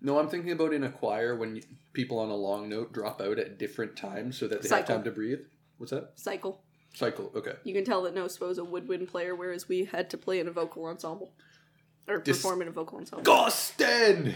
No, 0.00 0.18
I'm 0.18 0.28
thinking 0.28 0.50
about 0.50 0.74
in 0.74 0.82
a 0.82 0.90
choir 0.90 1.36
when 1.36 1.54
you, 1.54 1.62
people 1.92 2.18
on 2.18 2.30
a 2.30 2.36
long 2.36 2.68
note 2.68 2.92
drop 2.92 3.20
out 3.20 3.38
at 3.38 3.60
different 3.60 3.94
times 3.94 4.36
so 4.36 4.48
that 4.48 4.62
they 4.62 4.68
have 4.70 4.86
time 4.86 5.04
to 5.04 5.12
breathe. 5.12 5.42
What's 5.78 5.92
that? 5.92 6.10
Cycle. 6.16 6.64
Cycle. 6.96 7.30
Okay. 7.36 7.52
You 7.62 7.74
can 7.74 7.84
tell 7.84 8.00
that 8.04 8.14
Nospo's 8.14 8.56
a 8.56 8.64
woodwind 8.64 9.08
player, 9.08 9.34
whereas 9.34 9.68
we 9.68 9.84
had 9.84 10.08
to 10.10 10.16
play 10.16 10.40
in 10.40 10.48
a 10.48 10.50
vocal 10.50 10.86
ensemble. 10.86 11.30
Or 12.08 12.18
Dis- 12.20 12.38
perform 12.38 12.62
in 12.62 12.68
a 12.68 12.70
vocal 12.70 12.96
ensemble. 12.98 13.22
Gosten! 13.22 14.32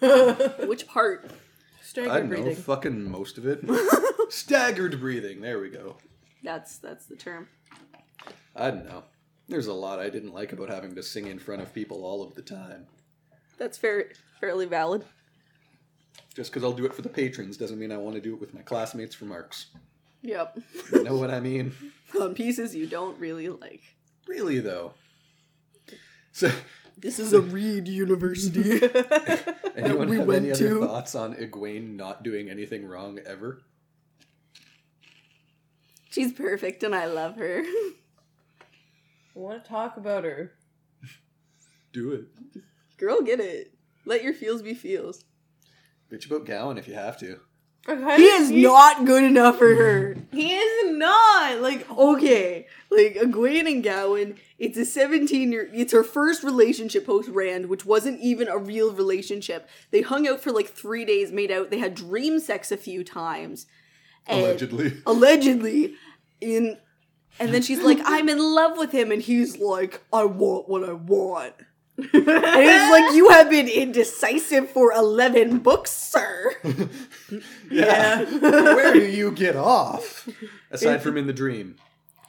Which 0.66 0.86
part? 0.86 1.30
Staggered 1.82 2.10
I 2.10 2.18
don't 2.20 2.30
know, 2.30 2.36
breathing. 2.42 2.56
fucking 2.62 3.10
most 3.10 3.36
of 3.36 3.46
it. 3.46 3.60
Staggered 4.30 4.98
breathing. 5.00 5.42
There 5.42 5.60
we 5.60 5.68
go. 5.68 5.96
That's 6.42 6.78
that's 6.78 7.04
the 7.06 7.16
term. 7.16 7.48
I 8.56 8.70
don't 8.70 8.86
know. 8.86 9.04
There's 9.48 9.66
a 9.66 9.72
lot 9.74 9.98
I 9.98 10.08
didn't 10.08 10.32
like 10.32 10.52
about 10.52 10.70
having 10.70 10.94
to 10.94 11.02
sing 11.02 11.26
in 11.26 11.38
front 11.38 11.60
of 11.60 11.74
people 11.74 12.04
all 12.04 12.22
of 12.22 12.34
the 12.34 12.42
time. 12.42 12.86
That's 13.58 13.76
fair, 13.76 14.12
fairly 14.40 14.66
valid. 14.66 15.04
Just 16.34 16.50
because 16.52 16.62
I'll 16.64 16.72
do 16.72 16.86
it 16.86 16.94
for 16.94 17.02
the 17.02 17.08
patrons 17.08 17.56
doesn't 17.56 17.78
mean 17.78 17.90
I 17.92 17.96
want 17.96 18.14
to 18.16 18.20
do 18.22 18.34
it 18.34 18.40
with 18.40 18.54
my 18.54 18.62
classmates 18.62 19.14
for 19.14 19.24
marks. 19.24 19.66
Yep. 20.22 20.58
You 20.92 21.04
know 21.04 21.16
what 21.16 21.30
I 21.30 21.40
mean? 21.40 21.72
On 22.20 22.34
pieces 22.34 22.74
you 22.74 22.86
don't 22.86 23.18
really 23.18 23.48
like. 23.48 23.82
Really, 24.26 24.58
though. 24.60 24.92
So, 26.32 26.50
This 26.96 27.18
is 27.18 27.32
a 27.32 27.40
Reed 27.40 27.86
University. 27.88 28.80
anyone 29.76 30.08
we 30.08 30.18
have 30.18 30.26
went 30.26 30.44
any 30.44 30.52
other 30.52 30.68
to. 30.68 30.80
thoughts 30.86 31.14
on 31.14 31.34
Egwene 31.34 31.96
not 31.96 32.22
doing 32.22 32.48
anything 32.50 32.86
wrong 32.86 33.18
ever? 33.26 33.60
She's 36.10 36.32
perfect 36.32 36.82
and 36.82 36.94
I 36.94 37.06
love 37.06 37.36
her. 37.36 37.62
I 37.64 37.92
want 39.34 39.62
to 39.62 39.68
talk 39.68 39.96
about 39.96 40.24
her. 40.24 40.52
Do 41.92 42.12
it. 42.12 42.62
Girl, 42.96 43.20
get 43.22 43.40
it. 43.40 43.74
Let 44.04 44.22
your 44.24 44.34
feels 44.34 44.62
be 44.62 44.74
feels. 44.74 45.24
Bitch 46.10 46.26
about 46.26 46.46
Gawyn 46.46 46.78
if 46.78 46.88
you 46.88 46.94
have 46.94 47.18
to. 47.20 47.40
He 47.88 48.24
is 48.24 48.50
not 48.50 49.06
good 49.06 49.24
enough 49.24 49.58
for 49.58 49.74
her. 49.74 50.16
He 50.32 50.54
is 50.54 50.96
not 50.96 51.60
like 51.60 51.88
Okay, 51.90 52.66
like 52.90 53.14
Egwene 53.14 53.66
and 53.70 53.82
Gawyn, 53.84 54.36
it's 54.58 54.76
a 54.76 54.84
17 54.84 55.50
year, 55.52 55.70
it's 55.72 55.92
her 55.92 56.04
first 56.04 56.42
relationship 56.42 57.06
post 57.06 57.28
Rand, 57.30 57.66
which 57.66 57.86
wasn't 57.86 58.20
even 58.20 58.48
a 58.48 58.58
real 58.58 58.92
relationship. 58.92 59.68
They 59.90 60.02
hung 60.02 60.28
out 60.28 60.40
for 60.40 60.52
like 60.52 60.68
three 60.68 61.04
days, 61.04 61.32
made 61.32 61.50
out, 61.50 61.70
they 61.70 61.78
had 61.78 61.94
dream 61.94 62.40
sex 62.40 62.70
a 62.70 62.76
few 62.76 63.04
times. 63.04 63.66
and- 64.26 64.40
Allegedly. 64.40 64.92
Allegedly. 65.06 65.94
In, 66.40 66.76
and 67.40 67.54
then 67.54 67.62
she's 67.62 67.80
like, 67.82 67.98
I'm 68.04 68.28
in 68.28 68.38
love 68.38 68.76
with 68.76 68.92
him, 68.92 69.10
and 69.12 69.22
he's 69.22 69.58
like, 69.58 70.02
I 70.12 70.24
want 70.24 70.68
what 70.68 70.88
I 70.88 70.92
want. 70.92 71.54
And 71.98 72.08
it's 72.14 72.90
like, 72.92 73.14
you 73.16 73.28
have 73.30 73.50
been 73.50 73.66
indecisive 73.68 74.70
for 74.70 74.92
11 74.92 75.58
books, 75.58 75.90
sir. 75.90 76.54
Yeah. 77.70 78.24
Where 78.24 78.94
do 78.94 79.04
you 79.04 79.30
get 79.32 79.54
off? 79.54 80.26
Aside 80.70 81.02
from 81.02 81.18
in 81.18 81.26
the 81.26 81.32
dream. 81.34 81.76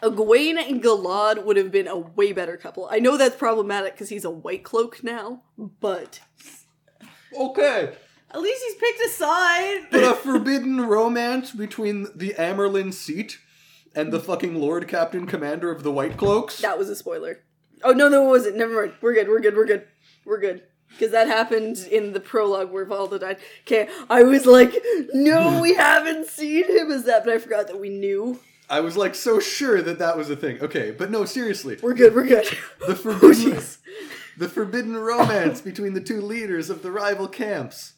Egwene 0.03 0.57
and 0.57 0.83
Galad 0.83 1.45
would 1.45 1.55
have 1.55 1.71
been 1.71 1.88
a 1.88 1.97
way 1.97 2.33
better 2.33 2.57
couple. 2.57 2.89
I 2.91 2.99
know 2.99 3.15
that's 3.15 3.35
problematic 3.38 3.93
because 3.93 4.09
he's 4.09 4.25
a 4.25 4.29
white 4.29 4.63
cloak 4.63 5.01
now, 5.03 5.43
but 5.57 6.19
Okay. 7.38 7.93
at 8.31 8.41
least 8.41 8.63
he's 8.65 8.75
picked 8.75 9.01
a 9.05 9.09
side. 9.09 9.88
But 9.91 10.03
a 10.11 10.13
forbidden 10.15 10.81
romance 10.81 11.51
between 11.51 12.07
the 12.13 12.33
Amerlin 12.38 12.93
seat 12.93 13.39
and 13.95 14.11
the 14.11 14.19
fucking 14.19 14.55
Lord 14.55 14.88
Captain 14.89 15.25
Commander 15.25 15.71
of 15.71 15.83
the 15.83 15.91
White 15.91 16.17
Cloaks? 16.17 16.57
that 16.59 16.77
was 16.77 16.89
a 16.89 16.95
spoiler. 16.95 17.43
Oh 17.83 17.91
no, 17.91 18.07
no, 18.09 18.25
it 18.25 18.29
wasn't. 18.29 18.57
Never 18.57 18.81
mind. 18.81 18.93
We're 19.01 19.13
good. 19.13 19.27
We're 19.27 19.39
good. 19.39 19.55
We're 19.55 19.65
good. 19.65 19.88
We're 20.25 20.39
good. 20.39 20.63
Because 20.89 21.12
that 21.12 21.27
happened 21.27 21.77
in 21.91 22.13
the 22.13 22.19
prologue 22.19 22.71
where 22.71 22.86
Valda 22.86 23.19
died. 23.19 23.38
Okay, 23.62 23.88
I 24.09 24.24
was 24.24 24.45
like, 24.48 24.74
no, 25.13 25.59
we 25.62 25.75
haven't 25.75 26.27
seen 26.27 26.65
him 26.65 26.91
as 26.91 27.03
that, 27.05 27.24
but 27.24 27.33
I 27.33 27.38
forgot 27.38 27.67
that 27.67 27.79
we 27.79 27.89
knew. 27.89 28.39
I 28.71 28.79
was 28.81 28.98
like 28.98 29.15
so 29.15 29.39
sure 29.39 29.81
that 29.81 30.00
that 30.00 30.17
was 30.17 30.29
a 30.29 30.36
thing. 30.36 30.59
Okay, 30.62 30.91
but 30.91 31.09
no, 31.12 31.25
seriously. 31.25 31.77
We're 31.81 31.93
good. 31.93 32.13
We're 32.15 32.25
good. 32.27 32.45
The 32.88 32.88
Oh, 32.91 32.95
forbidden, 32.95 33.51
jeez. 33.53 33.77
the 34.38 34.50
forbidden 34.50 34.98
romance 34.98 35.62
between 35.62 35.93
the 35.93 36.01
two 36.01 36.21
leaders 36.21 36.69
of 36.69 36.81
the 36.81 36.91
rival 36.91 37.27
camps. 37.27 37.93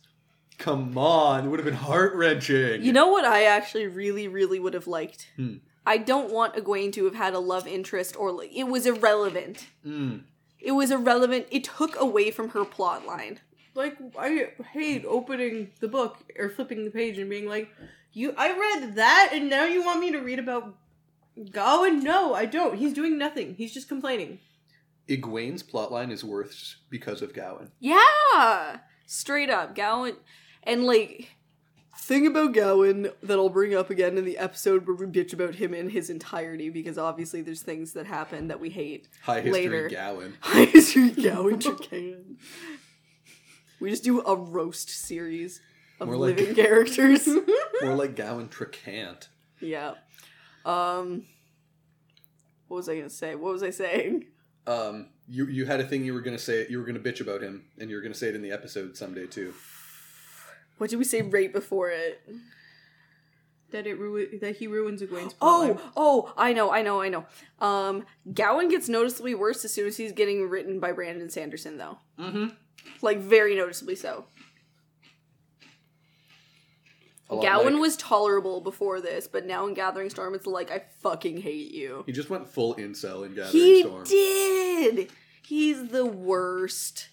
Come 0.57 0.97
on, 0.97 1.45
it 1.45 1.47
would 1.47 1.59
have 1.59 1.65
been 1.65 1.73
heart 1.73 2.13
wrenching. 2.13 2.83
You 2.83 2.93
know 2.93 3.07
what 3.07 3.25
I 3.25 3.45
actually 3.45 3.87
really, 3.87 4.27
really 4.27 4.59
would 4.59 4.73
have 4.75 4.85
liked? 4.85 5.27
Hmm. 5.35 5.55
I 5.85 5.97
don't 5.97 6.31
want 6.31 6.55
Egwene 6.55 6.93
to 6.93 7.05
have 7.05 7.15
had 7.15 7.33
a 7.33 7.39
love 7.39 7.67
interest 7.67 8.15
or 8.15 8.31
like, 8.31 8.51
it 8.53 8.65
was 8.65 8.85
irrelevant. 8.85 9.67
Mm. 9.85 10.23
It 10.59 10.73
was 10.73 10.91
irrelevant. 10.91 11.47
It 11.49 11.63
took 11.63 11.99
away 11.99 12.29
from 12.31 12.49
her 12.49 12.63
plot 12.63 13.05
line. 13.05 13.39
Like 13.73 13.97
I 14.17 14.49
hate 14.73 15.05
opening 15.07 15.71
the 15.79 15.87
book 15.87 16.17
or 16.37 16.49
flipping 16.49 16.85
the 16.85 16.91
page 16.91 17.17
and 17.17 17.29
being 17.29 17.47
like, 17.47 17.69
"You, 18.11 18.33
I 18.37 18.51
read 18.51 18.95
that, 18.95 19.29
and 19.33 19.49
now 19.49 19.63
you 19.63 19.83
want 19.83 20.01
me 20.01 20.11
to 20.11 20.19
read 20.19 20.39
about 20.39 20.75
Gawyn? 21.37 22.03
No, 22.03 22.33
I 22.33 22.45
don't. 22.45 22.77
He's 22.77 22.93
doing 22.93 23.17
nothing. 23.17 23.55
He's 23.55 23.73
just 23.73 23.87
complaining." 23.87 24.39
Egwene's 25.07 25.63
plotline 25.63 26.11
is 26.11 26.23
worse 26.23 26.77
because 26.89 27.21
of 27.21 27.33
Gawyn. 27.33 27.69
Yeah, 27.79 28.79
straight 29.05 29.49
up, 29.49 29.73
Gawyn, 29.73 30.17
and 30.63 30.83
like 30.83 31.29
thing 31.97 32.25
about 32.27 32.53
Gawyn 32.53 33.11
that 33.23 33.37
I'll 33.37 33.49
bring 33.49 33.75
up 33.75 33.89
again 33.89 34.17
in 34.17 34.25
the 34.25 34.37
episode 34.37 34.87
where 34.87 34.95
we 34.95 35.05
bitch 35.05 35.33
about 35.33 35.55
him 35.55 35.73
in 35.73 35.89
his 35.89 36.09
entirety 36.09 36.69
because 36.69 36.97
obviously 36.97 37.41
there's 37.41 37.61
things 37.61 37.93
that 37.93 38.05
happen 38.05 38.47
that 38.47 38.59
we 38.59 38.69
hate. 38.69 39.07
High 39.23 39.41
history 39.41 39.51
Later. 39.67 39.89
Gawyn. 39.93 40.33
High 40.41 40.65
history 40.65 41.11
Gawyn 41.11 41.61
Trakand. 41.61 42.37
We 43.79 43.89
just 43.89 44.03
do 44.03 44.21
a 44.21 44.35
roast 44.35 44.89
series 44.89 45.59
of 45.99 46.07
More 46.07 46.17
like- 46.17 46.37
living 46.37 46.55
characters. 46.55 47.27
More 47.81 47.95
like 47.95 48.15
Gawyn 48.15 48.49
Tricant. 48.49 49.27
yeah. 49.59 49.93
Um. 50.65 51.23
What 52.67 52.77
was 52.77 52.87
I 52.89 52.95
gonna 52.95 53.09
say? 53.09 53.35
What 53.35 53.51
was 53.51 53.63
I 53.63 53.71
saying? 53.71 54.25
Um, 54.67 55.07
you 55.27 55.47
you 55.47 55.65
had 55.65 55.79
a 55.81 55.83
thing 55.83 56.05
you 56.05 56.13
were 56.13 56.21
gonna 56.21 56.37
say. 56.37 56.65
You 56.69 56.77
were 56.79 56.85
gonna 56.85 56.99
bitch 56.99 57.19
about 57.19 57.41
him, 57.41 57.65
and 57.79 57.89
you 57.89 57.95
were 57.95 58.01
gonna 58.01 58.13
say 58.13 58.29
it 58.29 58.35
in 58.35 58.41
the 58.43 58.51
episode 58.51 58.95
someday 58.95 59.25
too. 59.27 59.53
What 60.81 60.89
did 60.89 60.95
we 60.95 61.05
say 61.05 61.21
right 61.21 61.53
before 61.53 61.91
it? 61.91 62.27
That 63.69 63.85
it 63.85 63.99
ru- 63.99 64.39
that 64.39 64.55
he 64.55 64.65
ruins 64.65 65.03
Egwene's 65.03 65.35
plotline. 65.35 65.79
Oh, 65.79 65.91
oh, 65.95 66.33
I 66.35 66.53
know, 66.53 66.71
I 66.71 66.81
know, 66.81 66.99
I 66.99 67.07
know. 67.07 67.27
Um, 67.59 68.03
Gawyn 68.27 68.67
gets 68.71 68.89
noticeably 68.89 69.35
worse 69.35 69.63
as 69.63 69.71
soon 69.71 69.85
as 69.85 69.97
he's 69.97 70.11
getting 70.11 70.49
written 70.49 70.79
by 70.79 70.91
Brandon 70.91 71.29
Sanderson, 71.29 71.77
though. 71.77 71.99
Mm-hmm. 72.17 72.47
Like 73.03 73.19
very 73.19 73.55
noticeably 73.55 73.95
so. 73.95 74.25
A 77.29 77.35
Gawyn 77.35 77.73
like- 77.73 77.79
was 77.79 77.95
tolerable 77.95 78.59
before 78.59 79.01
this, 79.01 79.27
but 79.27 79.45
now 79.45 79.67
in 79.67 79.75
Gathering 79.75 80.09
Storm, 80.09 80.33
it's 80.33 80.47
like 80.47 80.71
I 80.71 80.81
fucking 81.03 81.41
hate 81.41 81.75
you. 81.75 82.01
He 82.07 82.11
just 82.11 82.31
went 82.31 82.49
full 82.49 82.73
incel 82.73 83.23
in 83.23 83.35
Gathering 83.35 83.51
He 83.51 83.81
Storm. 83.81 84.05
He 84.07 84.91
did. 84.95 85.11
He's 85.43 85.89
the 85.89 86.07
worst. 86.07 87.09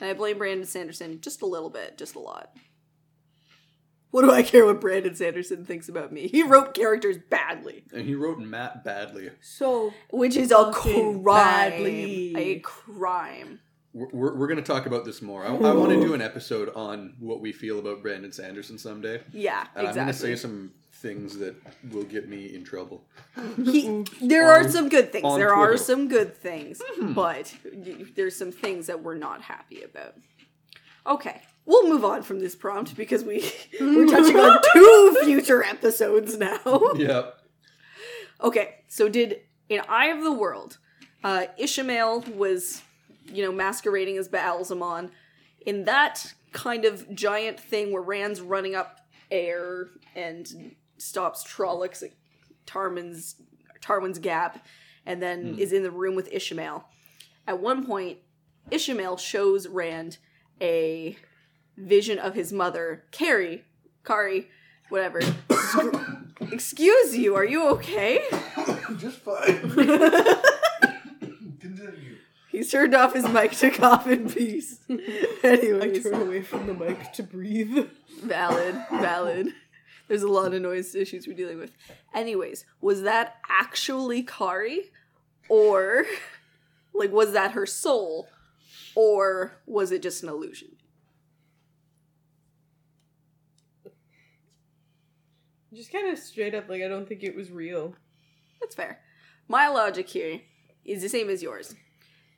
And 0.00 0.10
I 0.10 0.14
blame 0.14 0.38
Brandon 0.38 0.66
Sanderson 0.66 1.20
just 1.20 1.42
a 1.42 1.46
little 1.46 1.70
bit, 1.70 1.96
just 1.98 2.14
a 2.14 2.18
lot. 2.18 2.54
What 4.10 4.22
do 4.22 4.30
I 4.30 4.42
care 4.44 4.64
what 4.64 4.80
Brandon 4.80 5.14
Sanderson 5.16 5.64
thinks 5.64 5.88
about 5.88 6.12
me? 6.12 6.28
He 6.28 6.44
wrote 6.44 6.72
characters 6.72 7.16
badly, 7.30 7.82
And 7.92 8.06
he 8.06 8.14
wrote 8.14 8.38
Mat 8.38 8.84
badly. 8.84 9.30
so 9.40 9.92
which 10.10 10.36
is 10.36 10.52
a 10.52 10.70
crime. 10.72 11.22
badly. 11.24 12.32
A 12.36 12.58
crime. 12.60 13.58
We're, 13.92 14.08
we're, 14.12 14.36
we're 14.36 14.46
going 14.46 14.62
to 14.62 14.62
talk 14.62 14.86
about 14.86 15.04
this 15.04 15.20
more. 15.20 15.44
I, 15.44 15.48
I 15.48 15.72
want 15.72 15.90
to 15.92 16.00
do 16.00 16.14
an 16.14 16.20
episode 16.22 16.70
on 16.76 17.14
what 17.18 17.40
we 17.40 17.50
feel 17.52 17.78
about 17.80 18.02
Brandon 18.02 18.30
Sanderson 18.32 18.78
someday. 18.78 19.20
Yeah, 19.32 19.66
And 19.74 19.88
I'm 19.88 19.94
going 19.94 20.06
to 20.08 20.12
say 20.12 20.36
some 20.36 20.72
things 21.04 21.36
that 21.36 21.54
will 21.92 22.02
get 22.02 22.30
me 22.30 22.54
in 22.54 22.64
trouble. 22.64 23.04
He, 23.62 24.04
there 24.22 24.50
are 24.50 24.66
some 24.66 24.88
good 24.88 25.12
things. 25.12 25.24
on 25.24 25.38
There 25.38 25.54
are 25.54 25.76
some 25.76 26.08
good 26.08 26.34
things, 26.34 26.80
but 26.98 27.54
there's 28.16 28.34
some 28.34 28.50
things 28.50 28.86
that 28.86 29.02
we're 29.02 29.18
not 29.18 29.42
happy 29.42 29.82
about. 29.82 30.14
Okay, 31.06 31.42
we'll 31.66 31.86
move 31.86 32.06
on 32.06 32.22
from 32.22 32.40
this 32.40 32.56
prompt 32.56 32.96
because 32.96 33.22
we 33.22 33.44
we're 33.78 34.06
touching 34.10 34.38
on 34.38 34.58
two 34.72 35.18
future 35.24 35.62
episodes 35.62 36.38
now. 36.38 36.80
Yep. 36.96 37.38
Okay, 38.42 38.76
so 38.88 39.10
did 39.10 39.40
in 39.68 39.82
Eye 39.86 40.06
of 40.06 40.24
the 40.24 40.32
World, 40.32 40.78
uh, 41.22 41.44
Ishamael 41.60 42.34
was, 42.34 42.80
you 43.26 43.44
know, 43.44 43.52
masquerading 43.52 44.16
as 44.16 44.30
Baalzamon. 44.30 45.10
In 45.66 45.84
that 45.84 46.32
kind 46.52 46.86
of 46.86 47.14
giant 47.14 47.60
thing 47.60 47.92
where 47.92 48.02
Rand's 48.02 48.40
running 48.40 48.74
up 48.74 49.00
air 49.30 49.88
and 50.14 50.74
stops 50.98 51.44
Trollocs 51.44 52.02
at 52.02 52.10
Tarman's 52.66 53.36
Tarwin's 53.80 54.18
Gap, 54.18 54.64
and 55.04 55.22
then 55.22 55.54
hmm. 55.54 55.58
is 55.58 55.72
in 55.72 55.82
the 55.82 55.90
room 55.90 56.14
with 56.14 56.30
Ishamael. 56.32 56.84
At 57.46 57.60
one 57.60 57.84
point, 57.84 58.18
Ishamael 58.70 59.18
shows 59.18 59.68
Rand 59.68 60.18
a 60.60 61.16
vision 61.76 62.18
of 62.18 62.34
his 62.34 62.52
mother, 62.52 63.04
Carrie, 63.10 63.64
Kari, 64.04 64.48
whatever. 64.88 65.20
Excuse 66.52 67.16
you, 67.16 67.34
are 67.34 67.44
you 67.44 67.68
okay? 67.70 68.22
Just 68.96 69.18
fine. 69.18 69.70
Continue. 71.60 72.16
He's 72.48 72.70
turned 72.70 72.94
off 72.94 73.14
his 73.14 73.28
mic 73.28 73.52
to 73.52 73.70
cough 73.70 74.06
in 74.06 74.30
peace. 74.30 74.78
I 74.90 75.38
Anyways, 75.42 76.04
turn 76.04 76.22
away 76.22 76.42
from 76.42 76.66
the 76.66 76.74
mic 76.74 77.12
to 77.14 77.22
breathe. 77.22 77.88
valid, 78.22 78.76
valid. 78.92 79.48
There's 80.08 80.22
a 80.22 80.28
lot 80.28 80.52
of 80.52 80.60
noise 80.60 80.94
issues 80.94 81.26
we're 81.26 81.36
dealing 81.36 81.58
with. 81.58 81.76
Anyways, 82.14 82.66
was 82.80 83.02
that 83.02 83.36
actually 83.48 84.22
Kari? 84.22 84.90
Or, 85.48 86.04
like, 86.94 87.12
was 87.12 87.32
that 87.32 87.52
her 87.52 87.66
soul? 87.66 88.28
Or 88.94 89.60
was 89.66 89.92
it 89.92 90.02
just 90.02 90.22
an 90.22 90.28
illusion? 90.28 90.76
Just 95.72 95.92
kind 95.92 96.08
of 96.08 96.18
straight 96.18 96.54
up, 96.54 96.68
like, 96.68 96.82
I 96.82 96.88
don't 96.88 97.08
think 97.08 97.22
it 97.22 97.34
was 97.34 97.50
real. 97.50 97.96
That's 98.60 98.74
fair. 98.74 99.00
My 99.48 99.68
logic 99.68 100.08
here 100.08 100.40
is 100.84 101.02
the 101.02 101.08
same 101.08 101.28
as 101.28 101.42
yours. 101.42 101.74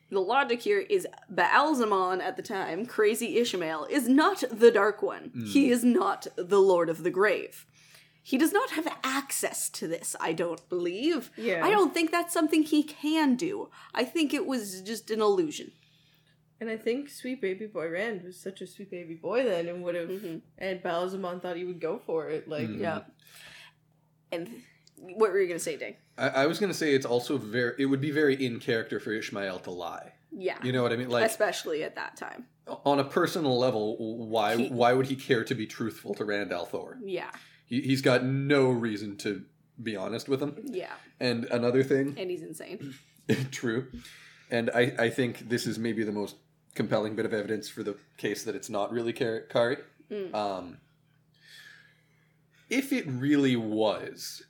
The 0.09 0.19
logic 0.21 0.61
here 0.61 0.79
is 0.79 1.05
Baalzamon 1.33 2.21
at 2.21 2.37
the 2.37 2.41
time, 2.43 2.85
crazy 2.85 3.35
Ishamael, 3.35 3.89
is 3.89 4.07
not 4.07 4.43
the 4.51 4.71
Dark 4.71 5.01
One. 5.01 5.31
He 5.51 5.69
is 5.69 5.83
not 5.83 6.27
the 6.37 6.59
Lord 6.61 6.89
of 6.89 7.03
the 7.03 7.11
Grave. 7.11 7.65
He 8.23 8.37
does 8.37 8.51
not 8.51 8.71
have 8.71 8.87
access 9.03 9.69
to 9.69 9.87
this, 9.87 10.15
I 10.19 10.33
don't 10.33 10.67
believe. 10.69 11.31
Yeah. 11.37 11.65
I 11.65 11.69
don't 11.69 11.93
think 11.93 12.11
that's 12.11 12.33
something 12.33 12.63
he 12.63 12.83
can 12.83 13.35
do. 13.35 13.69
I 13.93 14.03
think 14.03 14.33
it 14.33 14.45
was 14.45 14.81
just 14.81 15.11
an 15.11 15.21
illusion. 15.21 15.71
And 16.59 16.69
I 16.69 16.75
think 16.77 17.09
Sweet 17.09 17.39
Baby 17.41 17.67
Boy 17.67 17.87
Rand 17.89 18.23
was 18.23 18.39
such 18.39 18.61
a 18.61 18.67
sweet 18.67 18.89
baby 18.89 19.13
boy 19.13 19.43
then, 19.43 19.67
and 19.67 19.83
would 19.83 19.95
have. 19.95 20.09
Mhm. 20.09 20.41
And 20.57 20.81
Baalzamon 20.81 21.41
thought 21.41 21.55
he 21.55 21.65
would 21.65 21.79
go 21.79 21.99
for 21.99 22.29
it. 22.29 22.47
Like, 22.49 22.67
Mhm. 22.67 22.79
Yeah. 22.81 23.01
And 24.31 24.63
what 24.97 25.31
were 25.31 25.39
you 25.39 25.47
going 25.47 25.57
to 25.59 25.63
say, 25.63 25.77
Dave? 25.77 25.95
I, 26.17 26.29
I 26.29 26.45
was 26.47 26.59
going 26.59 26.71
to 26.71 26.77
say 26.77 26.93
it's 26.93 27.05
also 27.05 27.37
very. 27.37 27.73
It 27.79 27.85
would 27.85 28.01
be 28.01 28.11
very 28.11 28.33
in 28.45 28.59
character 28.59 28.99
for 28.99 29.11
Ishamael 29.11 29.61
to 29.63 29.71
lie. 29.71 30.13
Yeah. 30.31 30.57
You 30.63 30.71
know 30.71 30.83
what 30.83 30.91
I 30.93 30.97
mean? 30.97 31.09
Like 31.09 31.25
Especially 31.25 31.83
at 31.83 31.95
that 31.95 32.15
time. 32.17 32.45
on 32.85 32.99
a 32.99 33.03
personal 33.03 33.57
level, 33.57 33.97
why 34.27 34.55
He- 34.57 34.67
why 34.69 34.93
would 34.93 35.07
he 35.07 35.15
care 35.15 35.43
to 35.43 35.55
be 35.55 35.65
truthful 35.65 36.13
to 36.15 36.25
Rand 36.25 36.51
al'Thor? 36.51 36.97
Yeah. 37.03 37.31
He, 37.65 37.81
he's 37.81 38.01
got 38.01 38.23
no 38.23 38.69
reason 38.69 39.17
to 39.17 39.43
be 39.81 39.95
honest 39.95 40.27
with 40.29 40.41
him. 40.41 40.55
Yeah. 40.63 40.93
And 41.19 41.45
another 41.45 41.83
thing, 41.83 42.15
And 42.17 42.29
he's 42.29 42.41
insane. 42.43 42.93
true, 43.51 43.87
and 44.51 44.69
I 44.73 44.93
I 44.99 45.09
think 45.09 45.49
this 45.49 45.65
is 45.67 45.77
maybe 45.79 46.03
the 46.03 46.11
most 46.11 46.35
compelling 46.75 47.15
bit 47.15 47.25
of 47.25 47.33
evidence 47.33 47.67
for 47.67 47.83
the 47.83 47.95
case 48.17 48.43
that 48.43 48.55
it's 48.55 48.69
not 48.69 48.91
really 48.91 49.11
Kar- 49.13 49.41
Kari. 49.49 49.77
Mm. 50.11 50.33
Um, 50.33 50.77
if 52.69 52.91
it 52.93 53.05
really 53.07 53.55
was, 53.55 54.43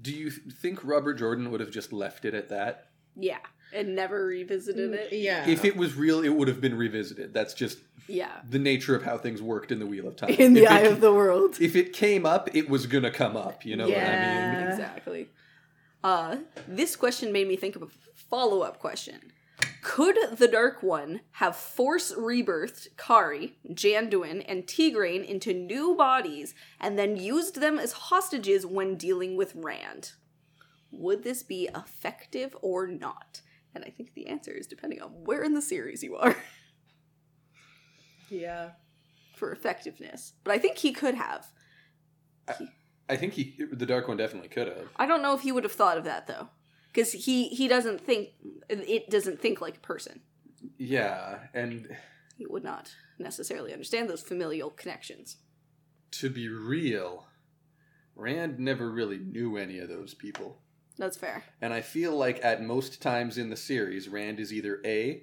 do 0.00 0.12
you 0.12 0.30
think 0.30 0.84
Robert 0.84 1.14
Jordan 1.14 1.50
would 1.50 1.60
have 1.60 1.70
just 1.70 1.92
left 1.92 2.24
it 2.24 2.34
at 2.34 2.48
that? 2.50 2.88
Yeah. 3.16 3.38
And 3.72 3.94
never 3.94 4.24
revisited 4.26 4.92
it. 4.94 5.12
yeah. 5.12 5.46
If 5.46 5.64
it 5.64 5.76
was 5.76 5.94
real, 5.94 6.22
it 6.24 6.28
would 6.30 6.48
have 6.48 6.60
been 6.60 6.76
revisited. 6.76 7.34
That's 7.34 7.52
just 7.52 7.78
Yeah. 8.06 8.30
the 8.48 8.58
nature 8.58 8.94
of 8.96 9.02
how 9.02 9.18
things 9.18 9.42
worked 9.42 9.70
in 9.72 9.78
the 9.78 9.86
Wheel 9.86 10.08
of 10.08 10.16
Time. 10.16 10.30
In 10.30 10.54
the 10.54 10.62
If 10.64 10.70
eye 10.70 10.80
it- 10.82 10.92
of 10.92 11.00
the 11.00 11.12
world. 11.12 11.60
If 11.60 11.76
it 11.76 11.92
came 11.92 12.24
up, 12.24 12.54
it 12.54 12.68
was 12.70 12.86
gonna 12.86 13.10
come 13.10 13.36
up. 13.36 13.66
You 13.66 13.76
know 13.76 13.88
what 13.88 13.98
I 13.98 14.60
mean? 14.60 14.68
Exactly. 14.70 15.28
Uh, 16.02 16.36
this 16.66 16.96
question 16.96 17.32
made 17.32 17.48
me 17.48 17.56
think 17.56 17.76
of 17.76 17.82
a 17.82 17.88
follow 18.14 18.60
up 18.62 18.78
question. 18.78 19.32
Could 19.82 20.16
the 20.36 20.48
Dark 20.48 20.82
One 20.82 21.20
have 21.32 21.56
force 21.56 22.12
rebirthed 22.12 22.96
Kari, 22.96 23.56
Janduin, 23.70 24.44
and 24.46 24.64
Tigraine 24.64 25.24
into 25.24 25.52
new 25.52 25.96
bodies 25.96 26.54
and 26.80 26.98
then 26.98 27.16
used 27.16 27.60
them 27.60 27.78
as 27.78 27.92
hostages 27.92 28.66
when 28.66 28.96
dealing 28.96 29.36
with 29.36 29.54
Rand? 29.54 30.12
Would 30.90 31.22
this 31.24 31.42
be 31.42 31.68
effective 31.74 32.56
or 32.62 32.86
not? 32.86 33.42
And 33.74 33.84
I 33.84 33.90
think 33.90 34.14
the 34.14 34.28
answer 34.28 34.52
is 34.52 34.66
depending 34.66 35.02
on 35.02 35.10
where 35.24 35.42
in 35.42 35.54
the 35.54 35.62
series 35.62 36.02
you 36.02 36.16
are 36.16 36.36
yeah. 38.28 38.70
for 39.36 39.52
effectiveness. 39.52 40.34
But 40.44 40.52
I 40.52 40.58
think 40.58 40.78
he 40.78 40.92
could 40.92 41.14
have. 41.14 41.46
I 43.08 43.16
think 43.16 43.34
he, 43.34 43.56
the 43.70 43.86
Dark 43.86 44.08
One, 44.08 44.16
definitely 44.16 44.48
could 44.48 44.68
have. 44.68 44.88
I 44.96 45.06
don't 45.06 45.22
know 45.22 45.34
if 45.34 45.42
he 45.42 45.52
would 45.52 45.64
have 45.64 45.72
thought 45.72 45.98
of 45.98 46.04
that 46.04 46.26
though, 46.26 46.48
because 46.88 47.12
he 47.12 47.48
he 47.48 47.68
doesn't 47.68 48.00
think 48.00 48.30
it 48.68 49.10
doesn't 49.10 49.40
think 49.40 49.60
like 49.60 49.76
a 49.76 49.80
person. 49.80 50.20
Yeah, 50.76 51.38
and 51.54 51.88
He 52.36 52.46
would 52.46 52.64
not 52.64 52.94
necessarily 53.18 53.72
understand 53.72 54.08
those 54.08 54.22
familial 54.22 54.70
connections. 54.70 55.36
to 56.12 56.30
be 56.30 56.48
real, 56.48 57.26
Rand 58.16 58.58
never 58.58 58.90
really 58.90 59.18
knew 59.18 59.56
any 59.56 59.78
of 59.78 59.88
those 59.88 60.14
people. 60.14 60.62
That's 60.96 61.16
fair. 61.16 61.44
And 61.60 61.72
I 61.72 61.80
feel 61.80 62.16
like 62.16 62.44
at 62.44 62.62
most 62.62 63.00
times 63.02 63.38
in 63.38 63.50
the 63.50 63.56
series, 63.56 64.08
Rand 64.08 64.40
is 64.40 64.52
either 64.52 64.80
A, 64.84 65.22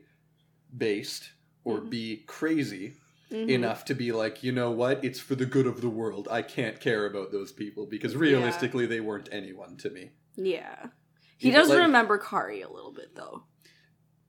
based, 0.76 1.32
or 1.66 1.82
B, 1.82 2.24
crazy 2.28 2.94
Mhm. 3.32 3.50
enough 3.50 3.84
to 3.86 3.96
be 3.96 4.12
like, 4.12 4.44
you 4.44 4.52
know 4.54 4.72
what, 4.72 5.04
it's 5.04 5.20
for 5.20 5.36
the 5.36 5.46
good 5.46 5.66
of 5.68 5.82
the 5.82 5.90
world. 5.90 6.28
I 6.32 6.42
can't 6.44 6.80
care 6.80 7.06
about 7.06 7.32
those 7.32 7.52
people 7.52 7.86
because 7.88 8.16
realistically, 8.16 8.86
they 8.86 9.00
weren't 9.02 9.28
anyone 9.32 9.76
to 9.78 9.90
me. 9.90 10.12
Yeah. 10.38 10.88
He 11.38 11.52
does 11.52 11.70
like- 11.70 11.80
remember 11.80 12.18
Kari 12.18 12.62
a 12.62 12.70
little 12.70 12.92
bit 12.94 13.16
though. 13.16 13.44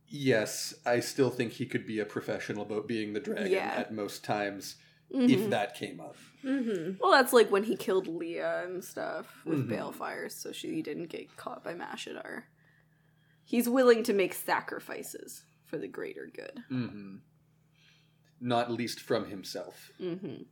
Yes, 0.09 0.75
I 0.85 1.01
still 1.01 1.31
think 1.31 1.53
he 1.53 1.67
could 1.67 1.87
be 1.87 1.99
a 1.99 2.05
professional 2.05 2.63
about 2.63 2.87
being 2.87 3.13
the 3.13 3.21
dragon 3.21 3.51
Yeah. 3.51 3.75
at 3.77 3.93
most 3.93 4.23
times 4.25 4.77
Mhm. 5.13 5.31
if 5.31 5.51
that 5.51 5.75
came 5.75 6.01
up. 6.01 6.17
Mm-hmm. 6.45 6.99
Well, 7.01 7.11
that's 7.11 7.33
like 7.33 7.51
when 7.51 7.65
he 7.65 7.77
killed 7.77 8.07
Liah 8.07 8.65
and 8.65 8.85
stuff 8.85 9.45
with 9.45 9.69
Mhm. 9.69 9.71
balefires, 9.71 10.33
so 10.33 10.53
she 10.53 10.81
didn't 10.83 11.07
get 11.09 11.37
caught 11.37 11.65
by 11.65 11.75
Mashadar. 11.75 12.45
He's 13.45 13.69
willing 13.69 14.03
to 14.05 14.13
make 14.13 14.33
sacrifices 14.35 15.45
for 15.65 15.79
the 15.79 15.89
greater 15.89 16.27
good. 16.33 16.63
hmm 16.69 17.17
Not 18.41 18.71
least 18.71 19.01
from 19.01 19.27
himself. 19.31 19.91
hmm 19.99 20.43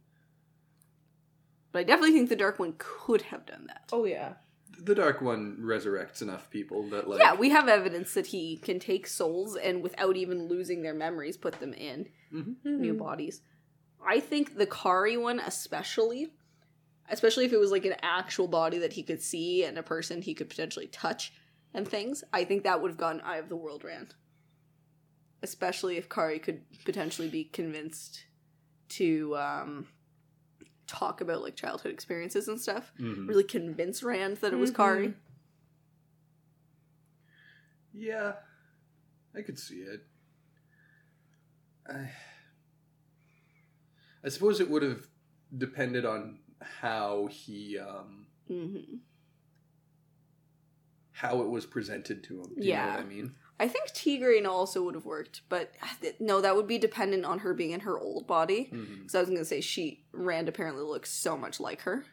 But 1.72 1.80
I 1.80 1.82
definitely 1.84 2.12
think 2.12 2.28
the 2.28 2.36
Dark 2.36 2.58
One 2.58 2.74
could 2.78 3.22
have 3.22 3.44
done 3.46 3.66
that. 3.66 3.88
Oh 3.92 4.04
yeah. 4.04 4.34
The 4.78 4.94
Dark 4.94 5.20
One 5.20 5.58
resurrects 5.60 6.22
enough 6.22 6.50
people 6.50 6.88
that, 6.90 7.08
like, 7.08 7.20
yeah, 7.20 7.34
we 7.34 7.50
have 7.50 7.68
evidence 7.68 8.14
that 8.14 8.26
he 8.26 8.56
can 8.56 8.78
take 8.78 9.06
souls 9.06 9.56
and 9.56 9.82
without 9.82 10.16
even 10.16 10.48
losing 10.48 10.82
their 10.82 10.94
memories, 10.94 11.37
put 11.37 11.60
them 11.60 11.72
in 11.74 12.08
Mhm. 12.32 12.56
new 12.64 12.94
bodies. 12.94 13.42
I 14.06 14.20
think 14.20 14.56
the 14.56 14.66
Kari 14.66 15.16
one, 15.16 15.40
especially, 15.40 16.32
especially 17.08 17.44
if 17.46 17.52
it 17.52 17.58
was 17.58 17.70
like 17.70 17.84
an 17.87 17.96
actual 18.02 18.48
body 18.48 18.78
that 18.78 18.92
he 18.94 19.02
could 19.02 19.22
see 19.22 19.64
and 19.64 19.78
a 19.78 19.82
person 19.82 20.22
he 20.22 20.34
could 20.34 20.48
potentially 20.48 20.87
touch 20.88 21.32
and 21.72 21.88
things, 21.88 22.22
I 22.32 22.44
think 22.44 22.64
that 22.64 22.80
would 22.82 22.90
have 22.90 22.98
gone 22.98 23.20
Eye 23.22 23.38
of 23.38 23.48
the 23.48 23.56
World 23.56 23.84
Rand. 23.84 24.14
Especially 25.42 25.96
if 25.96 26.08
Kari 26.08 26.38
could 26.38 26.62
potentially 26.84 27.28
be 27.28 27.44
convinced 27.44 28.24
to 28.90 29.37
um, 29.37 29.88
talk 30.87 31.20
about 31.20 31.42
like 31.42 31.57
childhood 31.57 31.92
experiences 31.92 32.49
and 32.49 32.61
stuff. 32.61 32.92
Mhm. 32.99 33.29
Really 33.29 33.44
convince 33.44 34.03
Rand 34.03 34.38
that 34.38 34.53
it 34.53 34.57
was 34.57 34.70
Mhm. 34.70 34.77
Kari. 34.77 35.14
Yeah, 37.92 38.35
I 39.35 39.42
could 39.42 39.59
see 39.59 39.81
it. 39.83 40.05
I, 41.88 42.11
I 44.25 44.29
suppose 44.29 44.61
it 44.61 44.70
would 44.70 44.83
have 44.83 45.07
depended 45.57 46.05
on 46.05 46.38
how 46.61 47.27
he, 47.31 47.79
um, 47.79 48.27
hmm 48.49 48.77
how 51.24 51.40
it 51.40 51.48
was 51.48 51.64
presented 51.66 52.22
to 52.24 52.40
him. 52.40 52.44
Do 52.44 52.50
you 52.56 52.72
know 52.74 52.78
Yeah. 52.78 52.90
what 52.96 53.00
I 53.00 53.08
mean? 53.08 53.34
I 53.58 53.68
think 53.68 53.90
Tigraine 53.90 54.46
also 54.46 54.82
would 54.82 54.94
have 54.94 55.04
worked, 55.06 55.42
but 55.48 55.72
th- 56.02 56.16
no, 56.20 56.40
that 56.40 56.54
would 56.56 56.66
be 56.66 56.78
dependent 56.78 57.24
on 57.24 57.38
her 57.40 57.54
being 57.54 57.70
in 57.70 57.80
her 57.80 57.98
old 57.98 58.26
body. 58.26 58.68
Because 58.70 59.14
I 59.14 59.20
was 59.20 59.28
going 59.28 59.40
to 59.40 59.44
say 59.44 59.60
she 59.60 60.04
Rand 60.12 60.48
apparently 60.48 60.82
looks 60.82 61.10
so 61.10 61.37
much 61.37 61.60
like 61.60 61.80
her, 61.82 62.04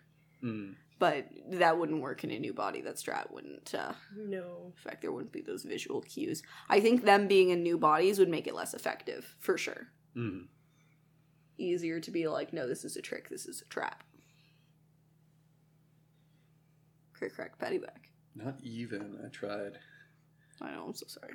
Mm. 0.44 0.76
but 0.98 1.28
that 1.52 1.78
wouldn't 1.78 2.02
work 2.02 2.24
in 2.24 2.32
a 2.32 2.40
new 2.40 2.54
body. 2.54 2.82
That 2.82 2.96
Strat 2.96 3.32
wouldn't. 3.32 3.74
Uh, 3.76 3.94
No. 4.16 4.72
in 4.76 4.82
fact, 4.82 5.02
there 5.02 5.12
wouldn't 5.12 5.32
be 5.34 5.42
those 5.42 5.64
visual 5.64 6.02
cues. 6.02 6.42
I 6.70 6.80
think 6.80 7.04
them 7.04 7.28
being 7.28 7.50
in 7.50 7.62
new 7.64 7.78
bodies 7.78 8.18
would 8.18 8.30
make 8.30 8.48
it 8.48 8.56
less 8.56 8.74
effective 8.74 9.36
for 9.40 9.58
sure. 9.58 9.88
Mm. 10.16 10.48
Easier 11.58 12.00
to 12.00 12.12
be 12.12 12.28
like, 12.28 12.54
no, 12.54 12.68
this 12.68 12.84
is 12.86 12.96
a 12.98 13.02
trick. 13.02 13.30
This 13.30 13.46
is 13.46 13.62
a 13.62 13.66
trap. 13.66 14.04
Correct, 17.14 17.36
correct, 17.36 17.60
patty 17.60 17.78
back. 17.78 18.01
Not 18.36 18.60
even. 18.64 19.18
I 19.26 19.30
tried. 19.30 19.80
I 20.62 20.72
know. 20.72 20.86
I'm 20.88 20.94
so 20.94 21.08
sorry. 21.08 21.34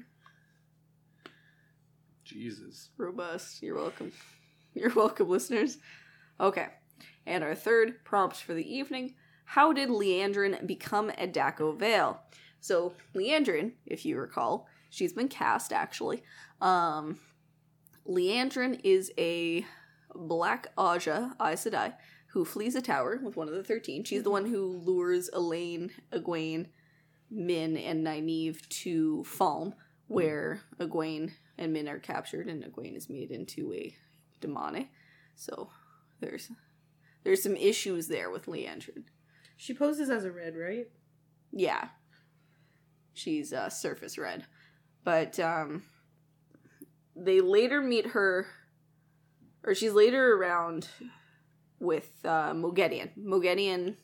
Jesus. 2.24 2.90
robust. 2.96 3.62
You're 3.62 3.76
welcome. 3.76 4.12
You're 4.74 4.92
welcome, 4.94 5.28
listeners. 5.28 5.78
Okay. 6.40 6.66
And 7.24 7.44
our 7.44 7.54
third 7.54 8.04
prompt 8.04 8.37
for 8.37 8.54
the 8.54 8.74
evening 8.74 9.14
How 9.44 9.72
did 9.72 9.88
Liandrin 9.88 10.66
become 10.66 11.11
a 11.11 11.28
da'covale? 11.28 12.18
So, 12.61 12.94
Liandrin, 13.14 13.72
if 13.87 14.04
you 14.04 14.18
recall, 14.18 14.66
she's 14.90 15.12
been 15.12 15.28
cast 15.28 15.72
actually. 15.72 16.22
Um, 16.61 17.18
Liandrin 18.09 18.80
is 18.82 19.12
a 19.18 19.64
black 20.14 20.68
Ajah 20.76 21.35
Aes 21.40 21.64
Sedai 21.64 21.94
who 22.28 22.44
flees 22.44 22.74
a 22.74 22.82
tower 22.82 23.20
with 23.22 23.37
one 23.37 23.48
of 23.48 23.54
the 23.54 23.62
13. 23.62 24.04
She's 24.04 24.22
the 24.22 24.30
one 24.30 24.46
who 24.46 24.66
lures 24.85 25.30
Elayne, 25.32 25.90
Egwene, 26.12 26.66
Min, 27.30 27.76
and 27.76 28.06
Nynaeve 28.06 28.68
to 28.68 29.24
Falme, 29.26 29.74
where 30.06 30.60
Egwene 30.78 31.32
and 31.58 31.72
Min 31.72 31.88
are 31.88 31.98
captured, 31.98 32.48
and 32.48 32.62
Egwene 32.62 32.96
is 32.96 33.08
made 33.08 33.30
into 33.30 33.72
a 33.72 33.94
damane. 34.40 34.88
So 35.34 35.70
there's 36.20 36.50
there's 37.24 37.42
some 37.42 37.56
issues 37.56 38.08
there 38.08 38.30
with 38.30 38.46
Liandrin. 38.46 39.04
She 39.56 39.74
poses 39.74 40.10
as 40.10 40.24
a 40.24 40.30
red, 40.30 40.54
right? 40.56 40.86
Yeah, 41.50 41.88
she's 43.14 43.52
uh, 43.52 43.68
surface 43.70 44.18
red, 44.18 44.44
but 45.02 45.40
um, 45.40 45.82
they 47.16 47.40
later 47.40 47.80
meet 47.80 48.08
her, 48.08 48.46
or 49.64 49.74
she's 49.74 49.92
later 49.92 50.34
around 50.34 50.88
with 51.80 52.10
uh, 52.24 52.52
Moghedien. 52.52 53.10
Moghedien 53.18 53.96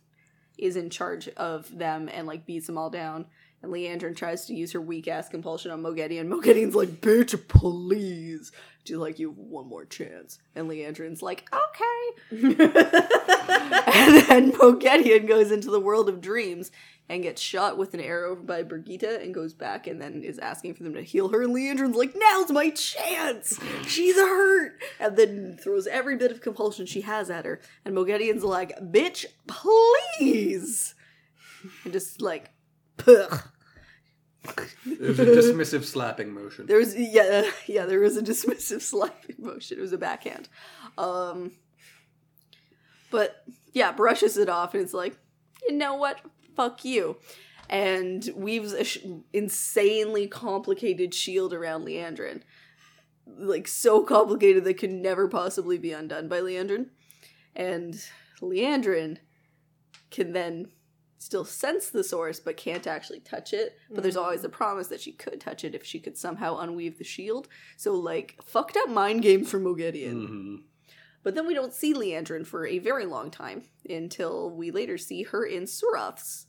is 0.58 0.76
in 0.76 0.90
charge 0.90 1.28
of 1.30 1.76
them 1.76 2.08
and 2.12 2.26
like 2.26 2.46
beats 2.46 2.66
them 2.66 2.78
all 2.78 2.90
down. 2.90 3.26
And 3.62 3.72
Liandrin 3.72 4.16
tries 4.16 4.46
to 4.46 4.54
use 4.54 4.72
her 4.72 4.80
weak 4.80 5.06
ass 5.06 5.28
compulsion 5.28 5.70
on 5.70 5.82
Moghedien. 5.82 6.26
Moghedien's 6.26 6.74
like, 6.74 7.00
bitch, 7.00 7.46
please. 7.46 8.50
She's 8.84 8.96
like, 8.96 9.20
you 9.20 9.28
have 9.28 9.38
one 9.38 9.68
more 9.68 9.84
chance. 9.84 10.40
And 10.56 10.68
Liandrin's 10.68 11.22
like, 11.22 11.48
okay. 11.52 12.08
and 12.32 14.16
then 14.26 14.52
Moghedien 14.52 15.28
goes 15.28 15.52
into 15.52 15.70
the 15.70 15.78
world 15.78 16.08
of 16.08 16.20
dreams 16.20 16.72
and 17.12 17.22
gets 17.22 17.42
shot 17.42 17.77
with 17.77 17.92
an 17.92 18.01
arrow 18.01 18.35
by 18.35 18.62
Birgitte 18.62 19.22
and 19.22 19.35
goes 19.35 19.53
back 19.53 19.87
and 19.87 20.01
then 20.01 20.22
is 20.22 20.38
asking 20.38 20.75
for 20.75 20.83
them 20.83 20.94
to 20.94 21.03
heal 21.03 21.29
her. 21.29 21.42
And 21.42 21.55
Liandrin's 21.55 21.94
like, 21.94 22.14
now's 22.16 22.51
my 22.51 22.70
chance. 22.70 23.61
She's 23.87 24.16
hurt. 24.16 24.81
And 24.98 25.16
then 25.16 25.59
throws 25.62 25.87
every 25.87 26.16
bit 26.16 26.31
of 26.31 26.40
compulsion 26.40 26.87
she 26.87 27.03
has 27.03 27.29
at 27.29 27.44
her. 27.44 27.61
And 27.85 27.94
Moghedien's 27.94 28.44
like, 28.44 28.79
bitch, 28.81 29.27
please. 29.46 30.94
And 31.85 31.92
just 31.92 32.22
like, 32.22 32.51
Pugh. 32.96 33.29
There's 34.87 35.20
a 35.20 35.27
dismissive 35.27 35.85
slapping 35.85 36.33
motion. 36.33 36.66
There 36.66 36.79
was 36.79 36.96
yeah 36.96 37.48
yeah 37.66 37.87
there 37.87 38.01
was 38.01 38.16
a 38.16 38.22
dismissive 38.22 38.81
slapping 38.81 39.37
motion. 39.38 39.79
It 39.79 39.81
was 39.81 39.92
a 39.92 39.98
backhand, 39.98 40.48
um, 40.98 41.53
but 43.12 43.44
yeah 43.72 43.92
brushes 43.92 44.37
it 44.37 44.48
off 44.48 44.75
and 44.75 44.83
it's 44.83 44.92
like 44.92 45.16
you 45.68 45.77
know 45.77 45.94
what 45.94 46.18
fuck 46.56 46.84
you, 46.84 47.16
and 47.68 48.28
weaves 48.34 48.72
a 48.72 48.84
sh- 48.84 48.98
insanely 49.32 50.26
complicated 50.26 51.14
shield 51.14 51.52
around 51.52 51.84
Liandrin, 51.84 52.42
like 53.26 53.68
so 53.68 54.02
complicated 54.02 54.64
that 54.64 54.78
could 54.78 54.90
never 54.92 55.28
possibly 55.28 55.78
be 55.78 55.92
undone 55.92 56.28
by 56.28 56.40
Liandrin, 56.40 56.86
and 57.54 58.04
Liandrin 58.40 59.18
can 60.10 60.32
then 60.32 60.68
still 61.18 61.44
sense 61.44 61.88
the 61.88 62.02
source 62.02 62.40
but 62.40 62.56
can't 62.56 62.86
actually 62.86 63.20
touch 63.20 63.52
it. 63.52 63.76
But 63.90 64.02
there's 64.02 64.16
always 64.16 64.42
the 64.42 64.48
promise 64.48 64.88
that 64.88 65.00
she 65.00 65.12
could 65.12 65.40
touch 65.40 65.64
it 65.64 65.74
if 65.74 65.84
she 65.84 66.00
could 66.00 66.18
somehow 66.18 66.58
unweave 66.58 66.98
the 66.98 67.04
shield. 67.04 67.48
So 67.76 67.94
like 67.94 68.36
fucked 68.44 68.76
up 68.76 68.88
mind 68.88 69.22
game 69.22 69.44
for 69.44 69.60
Moghedien. 69.60 70.26
hmm 70.28 70.56
But 71.22 71.35
then 71.35 71.46
we 71.46 71.54
don't 71.54 71.72
see 71.72 71.94
Liandrin 71.94 72.46
for 72.46 72.66
a 72.66 72.78
very 72.78 73.06
long 73.06 73.30
time 73.30 73.62
until 73.88 74.50
we 74.50 74.70
later 74.70 74.98
see 74.98 75.22
her 75.24 75.44
in 75.44 75.64
Suroth's 75.64 76.46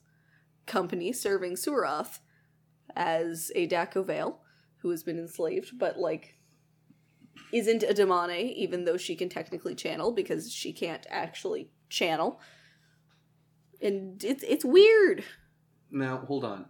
company 0.66 1.14
serving 1.14 1.54
Suroth 1.56 2.20
as 2.96 3.52
a 3.56 3.68
da'covale 3.68 4.38
who 4.78 4.90
has 4.90 5.04
been 5.04 5.20
enslaved, 5.20 5.78
but 5.78 5.98
like 5.98 6.36
isn't 7.52 7.84
a 7.84 7.94
damane, 7.94 8.54
even 8.56 8.86
though 8.86 8.98
she 8.98 9.16
can 9.16 9.30
technically 9.30 9.76
channel 9.76 10.12
because 10.12 10.52
she 10.52 10.74
can't 10.74 11.06
actually 11.10 11.70
channel. 11.90 12.40
And 13.82 14.24
it's 14.24 14.44
it's 14.44 14.66
weird. 14.66 15.24
Now, 15.92 16.18
hold 16.18 16.44
on. 16.44 16.66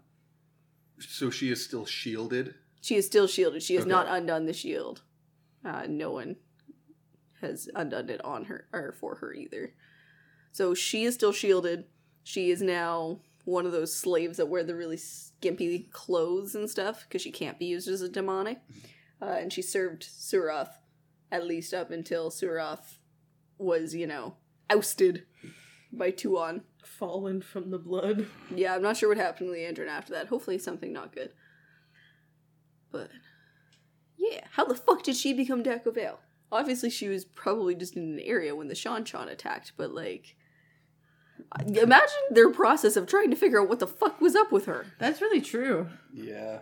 So 1.00 1.30
she 1.30 1.50
is 1.52 1.64
still 1.64 1.86
shielded? 1.86 2.56
She 2.82 2.96
is 2.96 3.06
still 3.06 3.28
shielded. 3.28 3.64
She 3.64 3.76
has 3.76 3.84
Okay. 3.84 3.90
not 3.90 4.08
undone 4.08 4.46
the 4.46 4.54
shield. 4.54 5.02
Uh, 5.64 5.86
no 5.88 6.12
one 6.12 6.36
has 7.44 7.70
undone 7.76 8.10
it 8.10 8.24
on 8.26 8.46
her 8.46 8.68
or 8.74 8.92
for 9.00 9.16
her 9.16 9.34
either. 9.34 9.74
So 10.52 10.74
she 10.74 11.04
is 11.04 11.14
still 11.14 11.32
shielded. 11.32 11.86
She 12.24 12.50
is 12.50 12.62
now 12.62 13.20
one 13.46 13.66
of 13.66 13.72
those 13.72 13.96
slaves 13.96 14.38
that 14.38 14.48
wear 14.48 14.64
the 14.64 14.76
really 14.76 14.98
skimpy 14.98 15.90
clothes 15.92 16.56
and 16.56 16.70
stuff 16.70 17.06
because 17.08 17.22
she 17.22 17.32
can't 17.32 17.60
be 17.60 17.66
used 17.66 17.88
as 17.88 18.02
a 18.02 18.10
demonic. 18.10 18.60
Uh, 19.22 19.36
and 19.40 19.54
she 19.54 19.62
served 19.62 20.04
Suroth 20.04 20.72
at 21.32 21.46
least 21.46 21.74
up 21.74 21.92
until 21.92 22.30
Suroth 22.30 22.98
was, 23.58 23.94
you 23.94 24.08
know, 24.08 24.36
ousted 24.70 25.26
by 25.92 26.12
Tuon. 26.12 26.62
Fallen 26.86 27.42
from 27.42 27.72
the 27.72 27.80
blood. 27.80 28.28
Yeah, 28.54 28.76
I'm 28.76 28.82
not 28.82 28.98
sure 28.98 29.10
what 29.10 29.18
happened 29.18 29.50
to 29.50 29.56
Liandrin 29.56 29.88
after 29.88 30.14
that. 30.14 30.28
Hopefully 30.28 30.58
something 30.58 30.92
not 30.92 31.16
good. 31.16 31.32
But 32.92 33.10
yeah, 34.18 34.42
how 34.52 34.66
the 34.66 34.76
fuck 34.76 35.04
did 35.04 35.16
she 35.16 35.34
become 35.34 35.64
da'covale? 35.64 36.18
Obviously 36.54 36.90
she 36.90 37.10
was 37.10 37.26
probably 37.26 37.76
just 37.76 37.96
in 37.96 38.04
an 38.04 38.20
area 38.20 38.56
when 38.56 38.68
the 38.68 38.74
Seanchan 38.74 39.30
attacked, 39.30 39.74
but 39.76 39.92
like 39.92 40.36
imagine 41.66 42.08
their 42.32 42.50
process 42.52 42.96
of 42.96 43.08
trying 43.08 43.30
to 43.30 43.36
figure 43.36 43.62
out 43.62 43.70
what 43.70 43.80
the 43.80 43.88
fuck 43.88 44.22
was 44.22 44.36
up 44.36 44.52
with 44.52 44.66
her. 44.66 44.86
That's 45.00 45.22
really 45.22 45.42
true. 45.42 45.88
Yeah. 46.14 46.60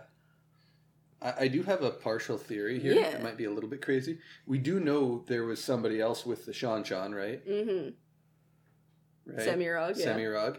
I, 1.20 1.34
I 1.40 1.48
do 1.48 1.62
have 1.62 1.82
a 1.82 1.90
partial 1.90 2.38
theory 2.38 2.78
here. 2.78 2.94
Yeah. 2.94 3.08
It 3.08 3.22
might 3.22 3.36
be 3.36 3.44
a 3.44 3.50
little 3.50 3.70
bit 3.70 3.82
crazy. 3.82 4.18
We 4.46 4.58
do 4.58 4.80
know 4.80 5.24
there 5.26 5.44
was 5.44 5.62
somebody 5.62 6.00
else 6.00 6.26
with 6.26 6.46
the 6.46 6.52
Seanchan, 6.52 7.14
right? 7.14 7.46
Mm-hmm. 7.46 7.90
right? 9.36 9.46
Semirhage, 9.46 9.98
yeah. 9.98 10.06
Semirhage. 10.06 10.58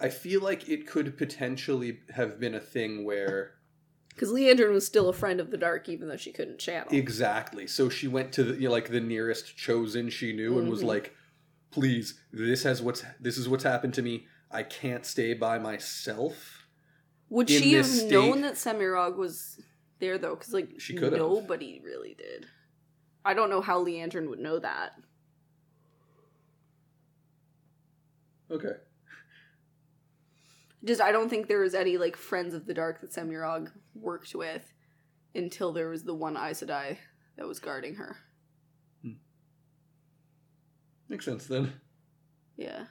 I 0.00 0.08
feel 0.08 0.42
like 0.42 0.68
it 0.68 0.86
could 0.86 1.16
potentially 1.16 2.00
have 2.14 2.40
been 2.40 2.54
a 2.54 2.60
thing 2.60 3.04
where 3.04 3.52
Because 4.14 4.30
Liandrin 4.30 4.72
was 4.72 4.86
still 4.86 5.08
a 5.08 5.12
friend 5.12 5.40
of 5.40 5.50
the 5.50 5.56
dark 5.56 5.88
even 5.88 6.08
though 6.08 6.16
she 6.16 6.30
couldn't 6.32 6.58
channel. 6.58 6.88
exactly. 6.92 7.66
So 7.66 7.88
she 7.88 8.06
went 8.06 8.32
to 8.34 8.44
the, 8.44 8.54
you 8.54 8.68
know, 8.68 8.70
like 8.70 8.88
the 8.90 9.00
nearest 9.00 9.56
chosen 9.56 10.08
she 10.08 10.32
knew 10.32 10.58
and 10.58 10.68
was 10.70 10.82
Mhm. 10.82 10.86
like, 10.86 11.14
"Please, 11.72 12.20
this 12.32 12.62
has 12.62 12.80
what's 12.80 13.02
this 13.20 13.36
is 13.36 13.48
what's 13.48 13.64
happened 13.64 13.94
to 13.94 14.02
me. 14.02 14.26
I 14.50 14.62
can't 14.62 15.04
stay 15.04 15.34
by 15.34 15.58
myself." 15.58 16.66
Would 17.30 17.48
she 17.50 17.72
have 17.72 17.86
state- 17.86 18.10
known 18.12 18.42
that 18.42 18.54
Semirhage 18.54 19.16
was 19.16 19.60
there 19.98 20.16
though? 20.18 20.36
Because 20.36 20.52
like 20.54 20.78
She 20.80 20.94
could 20.94 21.12
nobody 21.14 21.80
really 21.84 22.14
did. 22.14 22.46
I 23.24 23.34
don't 23.34 23.50
know 23.50 23.62
how 23.62 23.84
Liandrin 23.84 24.28
would 24.28 24.38
know 24.38 24.58
that. 24.60 24.92
Okay. 28.50 28.74
Just 30.84 31.00
I 31.00 31.12
don't 31.12 31.28
think 31.28 31.48
there 31.48 31.60
was 31.60 31.74
any 31.74 31.96
like 31.96 32.16
friends 32.16 32.54
of 32.54 32.66
the 32.66 32.74
dark 32.74 33.00
that 33.00 33.12
Semirhage 33.12 33.70
worked 33.94 34.34
with 34.34 34.72
until 35.34 35.72
there 35.72 35.88
was 35.88 36.04
the 36.04 36.14
one 36.14 36.36
Aes 36.36 36.62
Sedai 36.62 36.98
that 37.36 37.48
was 37.48 37.58
guarding 37.58 37.94
her. 37.96 38.16
Makes 41.08 41.24
sense 41.24 41.46
then. 41.46 41.72
Yeah. 42.56 42.84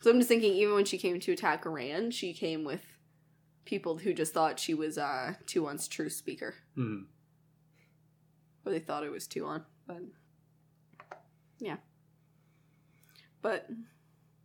So 0.00 0.10
I'm 0.10 0.18
just 0.18 0.28
thinking 0.28 0.54
even 0.54 0.74
when 0.74 0.84
she 0.84 0.98
came 0.98 1.20
to 1.20 1.32
attack 1.32 1.66
Iran, 1.66 2.10
she 2.10 2.32
came 2.32 2.64
with 2.64 2.80
people 3.64 3.98
who 3.98 4.12
just 4.12 4.34
thought 4.34 4.58
she 4.58 4.74
was 4.74 4.98
uh 4.98 5.34
Tuon's 5.46 5.88
Truthspeaker. 5.88 6.52
Hmm. 6.74 7.02
Or 8.64 8.72
they 8.72 8.78
thought 8.78 9.04
it 9.04 9.12
was 9.12 9.26
Tuon, 9.26 9.64
but 9.86 10.02
yeah. 11.58 11.76
But 13.40 13.68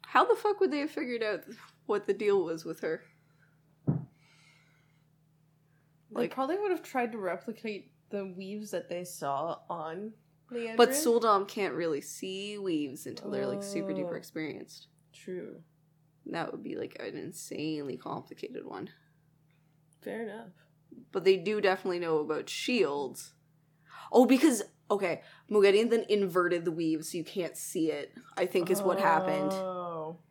how 0.05 0.25
the 0.25 0.35
fuck 0.35 0.59
would 0.59 0.71
they 0.71 0.79
have 0.79 0.91
figured 0.91 1.23
out 1.23 1.41
what 1.87 2.05
the 2.05 2.13
deal 2.13 2.43
was 2.43 2.63
with 2.63 2.81
her? 2.81 3.01
They 3.87 3.95
Like- 6.11 6.31
probably 6.31 6.57
would 6.57 6.71
have 6.71 6.83
tried 6.83 7.11
to 7.13 7.17
replicate 7.17 7.91
the 8.09 8.25
weaves 8.25 8.71
that 8.71 8.87
they 8.89 9.03
saw 9.03 9.59
on 9.69 10.13
Liandrin. 10.51 10.77
But 10.77 10.89
sul'dam 10.93 11.45
can't 11.47 11.73
really 11.73 11.99
see 11.99 12.57
weaves 12.57 13.05
until 13.05 13.29
they're 13.31 13.47
like 13.47 13.63
super 13.63 13.91
Oh. 13.91 13.95
duper 13.95 14.15
experienced. 14.17 14.87
True. 15.11 15.61
That 16.25 16.51
would 16.51 16.63
be 16.63 16.75
like 16.75 16.95
an 17.01 17.17
insanely 17.17 17.97
complicated 17.97 18.65
one. 18.65 18.89
Fair 20.01 20.23
enough. 20.23 20.51
But 21.11 21.25
they 21.25 21.35
do 21.37 21.59
definitely 21.59 21.99
know 21.99 22.19
about 22.19 22.47
shields. 22.49 23.33
Oh, 24.11 24.25
because 24.25 24.63
okay, 24.89 25.21
Moghedien 25.51 25.89
then 25.89 26.05
inverted 26.07 26.63
the 26.63 26.71
weave 26.71 27.03
so 27.03 27.17
you 27.17 27.25
can't 27.25 27.57
see 27.57 27.91
it. 27.91 28.13
I 28.37 28.45
think 28.45 28.69
is 28.71 28.81
what 28.81 28.99
happened. 29.01 29.51
Oh. 29.51 29.76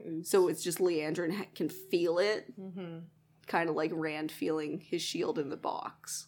Oh. 0.04 0.22
So 0.22 0.48
it's 0.48 0.62
just 0.62 0.78
Liandrin 0.78 1.34
ha- 1.36 1.46
can 1.54 1.68
feel 1.68 2.18
it, 2.18 2.52
Mm-hmm. 2.58 2.98
kind 3.46 3.68
of 3.70 3.76
like 3.76 3.90
Rand 3.94 4.30
feeling 4.32 4.80
his 4.80 5.02
shield 5.02 5.38
in 5.38 5.48
the 5.50 5.56
box. 5.56 6.26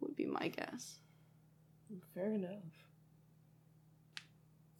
Would 0.00 0.14
be 0.16 0.26
my 0.26 0.48
guess. 0.48 0.98
Fair 2.14 2.32
enough. 2.32 2.50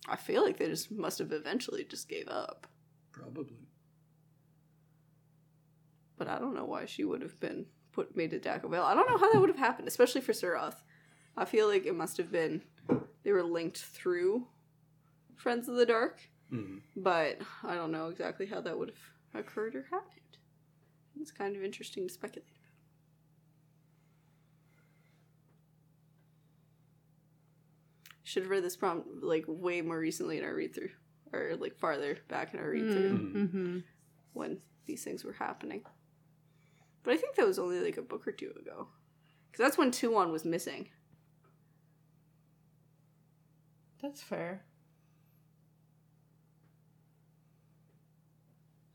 I 0.09 0.17
feel 0.17 0.45
like 0.45 0.59
they 0.59 0.69
just 0.69 0.91
must 0.91 1.19
have 1.19 1.33
eventually 1.33 1.85
just 1.85 2.09
gave 2.09 2.29
up. 2.29 2.67
Probably. 3.13 3.67
But 6.19 6.29
I 6.29 6.39
don't 6.39 6.55
know 6.55 6.65
why 6.65 6.87
she 6.87 7.05
would 7.05 7.23
have 7.23 7.39
been 7.41 7.67
put 7.93 8.17
made 8.17 8.33
a 8.33 8.39
da'covale. 8.39 8.85
I 8.85 8.95
don't 8.95 9.09
know 9.11 9.19
how 9.19 9.33
that 9.33 9.41
would 9.41 9.49
have 9.51 9.59
happened, 9.59 9.89
especially 9.89 10.21
for 10.21 10.33
Suroth. 10.33 10.77
I 11.37 11.45
feel 11.45 11.67
like 11.69 11.87
it 11.87 11.95
must 11.95 12.17
have 12.19 12.31
been 12.33 12.63
they 13.23 13.33
were 13.33 13.43
linked 13.43 13.79
through 13.79 14.47
Friends 15.35 15.69
of 15.69 15.77
the 15.77 15.85
Dark, 15.87 16.21
Hmm. 16.51 16.79
but 16.95 17.39
I 17.65 17.75
don't 17.75 17.91
know 17.91 18.07
exactly 18.09 18.47
how 18.47 18.61
that 18.61 18.79
would 18.79 18.91
have 18.91 19.41
occurred 19.45 19.75
or 19.75 19.83
happened. 19.91 20.21
It's 21.21 21.33
kind 21.33 21.57
of 21.57 21.63
interesting 21.65 22.07
to 22.07 22.13
speculate 22.15 22.47
about. 22.49 22.63
Should 28.25 28.43
have 28.45 28.51
read 28.51 28.65
this 28.65 28.77
prompt 28.77 29.09
like 29.23 29.45
way 29.47 29.81
more 29.83 29.99
recently 29.99 30.39
in 30.39 30.45
our 30.45 30.55
read 30.55 30.75
through, 30.75 30.91
or 31.33 31.57
like 31.59 31.77
farther 31.77 32.19
back 32.29 32.55
in 32.55 32.61
our 32.61 32.69
read 32.71 32.91
through 32.93 33.19
Mm-hmm. 33.19 33.79
when 34.33 34.59
these 34.87 35.05
things 35.05 35.25
were 35.25 35.33
happening. 35.35 35.83
But 37.05 37.15
I 37.15 37.17
think 37.19 37.37
that 37.37 37.47
was 37.47 37.59
only 37.59 37.81
like 37.81 37.97
a 37.97 38.03
book 38.03 38.27
or 38.27 38.33
two 38.33 38.53
ago. 38.61 38.89
Because 39.51 39.65
that's 39.65 39.79
when 39.79 39.93
Tuon 39.93 40.33
was 40.33 40.45
missing. 40.45 40.89
That's 44.03 44.21
fair. 44.23 44.65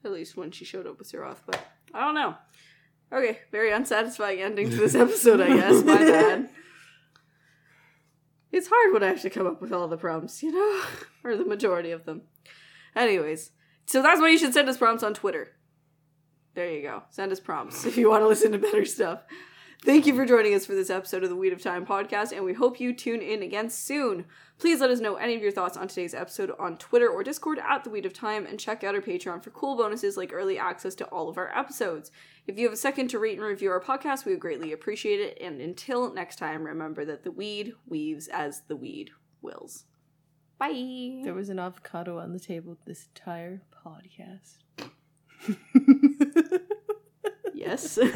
At 0.04 0.12
least 0.12 0.36
when 0.36 0.52
she 0.52 0.66
showed 0.66 0.88
up 0.88 0.98
with 0.98 1.12
Suroth, 1.12 1.42
but 1.46 1.60
I 1.94 2.02
don't 2.02 2.16
know. 2.16 2.36
Okay, 3.14 3.40
very 3.52 3.72
unsatisfying 3.72 4.42
ending 4.42 4.70
to 4.70 4.76
this 4.76 4.96
episode, 4.96 5.42
I 5.42 5.48
guess. 5.48 5.84
My 5.84 5.98
bad. 6.00 6.50
It's 8.52 8.68
hard 8.68 8.94
when 8.94 9.04
I 9.04 9.08
have 9.08 9.22
to 9.22 9.30
come 9.30 9.48
up 9.48 9.62
with 9.62 9.72
all 9.72 9.88
the 9.88 9.98
prompts, 9.98 10.42
you 10.44 10.52
know? 10.52 10.84
or 11.24 11.38
the 11.38 11.46
majority 11.46 11.92
of 11.92 12.06
them. 12.06 12.24
Anyways, 12.96 13.52
so 13.86 14.02
that's 14.02 14.20
why 14.20 14.30
you 14.30 14.38
should 14.38 14.54
send 14.54 14.70
us 14.70 14.78
prompts 14.78 15.04
on 15.04 15.14
Twitter. 15.14 15.50
There 16.54 16.70
you 16.70 16.82
go. 16.82 17.04
Send 17.10 17.32
us 17.32 17.40
prompts 17.40 17.86
if 17.86 17.98
you 17.98 18.10
want 18.10 18.24
to 18.24 18.28
listen 18.28 18.52
to 18.52 18.58
better 18.58 18.86
stuff. 18.86 19.22
Thank 19.84 20.06
you 20.06 20.16
for 20.16 20.28
joining 20.28 20.54
us 20.54 20.68
for 20.68 20.76
this 20.76 20.92
episode 20.92 21.24
of 21.24 21.30
the 21.30 21.36
Weed 21.36 21.54
of 21.54 21.62
Time 21.64 21.88
podcast, 21.88 22.32
and 22.32 22.46
we 22.46 22.54
hope 22.54 22.80
you 22.80 22.94
tune 22.94 23.20
in 23.20 23.42
again 23.42 23.68
soon. 23.68 24.26
Please 24.60 24.80
let 24.80 24.92
us 24.92 25.00
know 25.00 25.16
any 25.16 25.34
of 25.34 25.42
your 25.42 25.52
thoughts 25.52 25.76
on 25.76 25.88
today's 25.88 26.14
episode 26.14 26.52
on 26.60 26.78
Twitter 26.78 27.10
or 27.10 27.24
Discord 27.24 27.58
at 27.58 27.84
the 27.84 27.90
Weed 27.90 28.06
of 28.06 28.14
Time, 28.14 28.46
and 28.46 28.60
check 28.60 28.84
out 28.84 28.94
our 28.94 29.02
Patreon 29.02 29.44
for 29.44 29.50
cool 29.50 29.76
bonuses 29.76 30.18
like 30.18 30.32
early 30.32 30.60
access 30.60 30.94
to 30.94 31.06
all 31.06 31.30
of 31.30 31.38
our 31.40 31.50
episodes. 31.58 32.12
If 32.46 32.60
you 32.60 32.66
have 32.66 32.74
a 32.74 32.78
second 32.78 33.08
to 33.08 33.18
rate 33.18 33.40
and 33.40 33.48
review 33.48 33.72
our 33.72 33.82
podcast, 33.82 34.24
we 34.24 34.34
would 34.34 34.40
greatly 34.40 34.72
appreciate 34.72 35.20
it. 35.20 35.40
And 35.42 35.60
until 35.60 36.14
next 36.14 36.36
time, 36.36 36.64
remember 36.64 37.04
that 37.06 37.24
the 37.24 37.32
weed 37.32 37.74
weaves 37.88 38.28
as 38.28 38.62
the 38.68 38.76
weed 38.76 39.10
wills. 39.42 39.86
Bye. 40.60 41.22
There 41.24 41.34
was 41.34 41.50
an 41.50 41.58
avocado 41.58 42.20
on 42.20 42.34
the 42.34 42.40
table 42.40 42.78
this 42.86 43.08
entire 43.16 43.64
podcast. 43.84 44.60
Yes. 47.62 47.98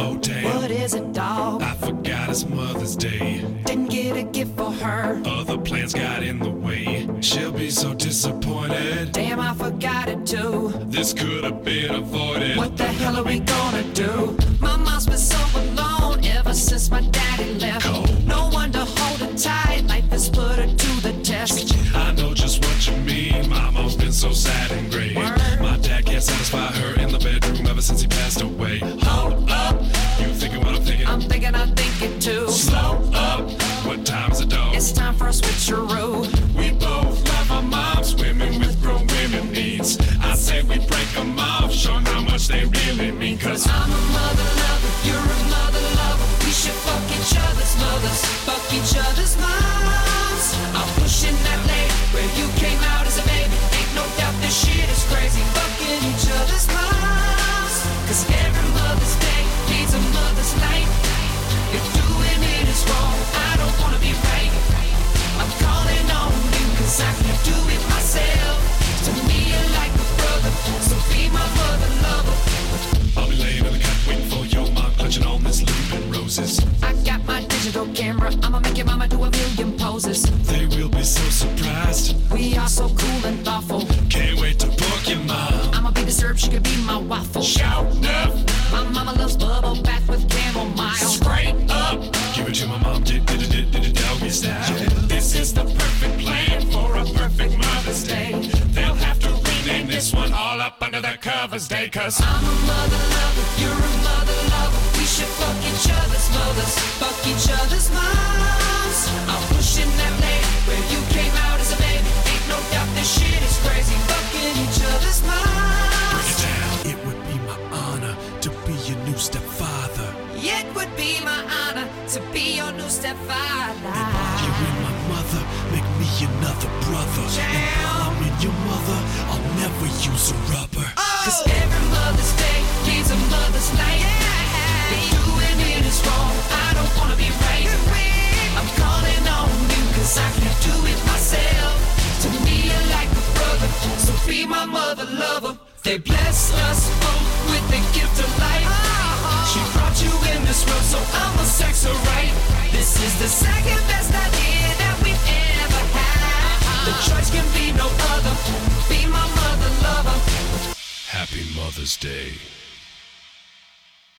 Oh 0.00 0.16
damn, 0.20 0.44
What 0.54 0.70
is 0.70 0.94
it, 0.94 1.12
dog? 1.12 1.60
I 1.62 1.74
forgot 1.74 2.30
it's 2.30 2.46
Mother's 2.46 2.94
Day. 2.96 3.44
Didn't 3.64 3.88
get 3.88 4.16
a 4.16 4.22
gift 4.22 4.56
for 4.56 4.70
her. 4.70 5.20
Other 5.26 5.58
plans 5.58 5.92
got 5.92 6.22
in 6.22 6.38
the 6.38 6.50
way. 6.50 7.08
She'll 7.20 7.50
be 7.52 7.70
so 7.70 7.94
disappointed. 7.94 9.10
Damn, 9.12 9.40
I 9.40 9.54
forgot 9.54 10.08
it 10.08 10.24
too. 10.24 10.72
This 10.86 11.12
could 11.12 11.42
have 11.44 11.64
been 11.64 11.92
avoided. 11.92 12.56
What 12.56 12.76
the 12.76 12.86
hell 12.86 13.16
are 13.16 13.24
we 13.24 13.40
gonna 13.40 13.82
do? 13.94 14.36
My 14.60 14.76
mom's 14.76 15.06
been 15.06 15.18
so 15.18 15.38
alone 15.58 16.24
ever 16.24 16.54
since 16.54 16.90
my 16.90 17.00
daddy 17.00 17.54
left. 17.54 17.84
Cold. 17.86 18.26
No 18.26 18.48
one 18.50 18.70
to 18.72 18.84
hold 18.84 19.20
her 19.20 19.36
tight. 19.36 19.84
Life 19.88 20.08
has 20.10 20.28
put 20.28 20.56
her 20.56 20.66
to 20.66 21.00
the 21.02 21.12
test. 21.24 21.74
For 35.18 35.26
a 35.26 35.30
switcheroo. 35.30 36.22
We 36.56 36.70
both 36.70 37.28
love 37.28 37.50
our 37.50 37.62
moms, 37.62 38.14
women 38.14 38.60
with 38.60 38.80
grown 38.80 39.06
women 39.06 39.52
needs. 39.52 39.98
I 40.20 40.34
say 40.34 40.62
we 40.62 40.78
break 40.78 41.08
them 41.14 41.38
off, 41.38 41.72
show 41.72 41.94
how 41.94 42.22
much 42.22 42.46
they 42.48 42.64
really 42.64 43.10
mean. 43.10 43.38
Cause 43.38 43.66
I'm 43.68 43.90
a 43.90 44.02
mother 44.16 44.48
lover, 44.62 44.92
you're 45.06 45.28
a 45.36 45.40
mother 45.50 45.84
lover. 46.00 46.28
We 46.44 46.52
should 46.52 46.78
fuck 46.86 47.04
each 47.18 47.34
other's 47.36 47.74
mothers, 47.82 48.24
fuck 48.46 48.64
each 48.72 48.96
other's 48.96 49.36
moms. 49.38 49.67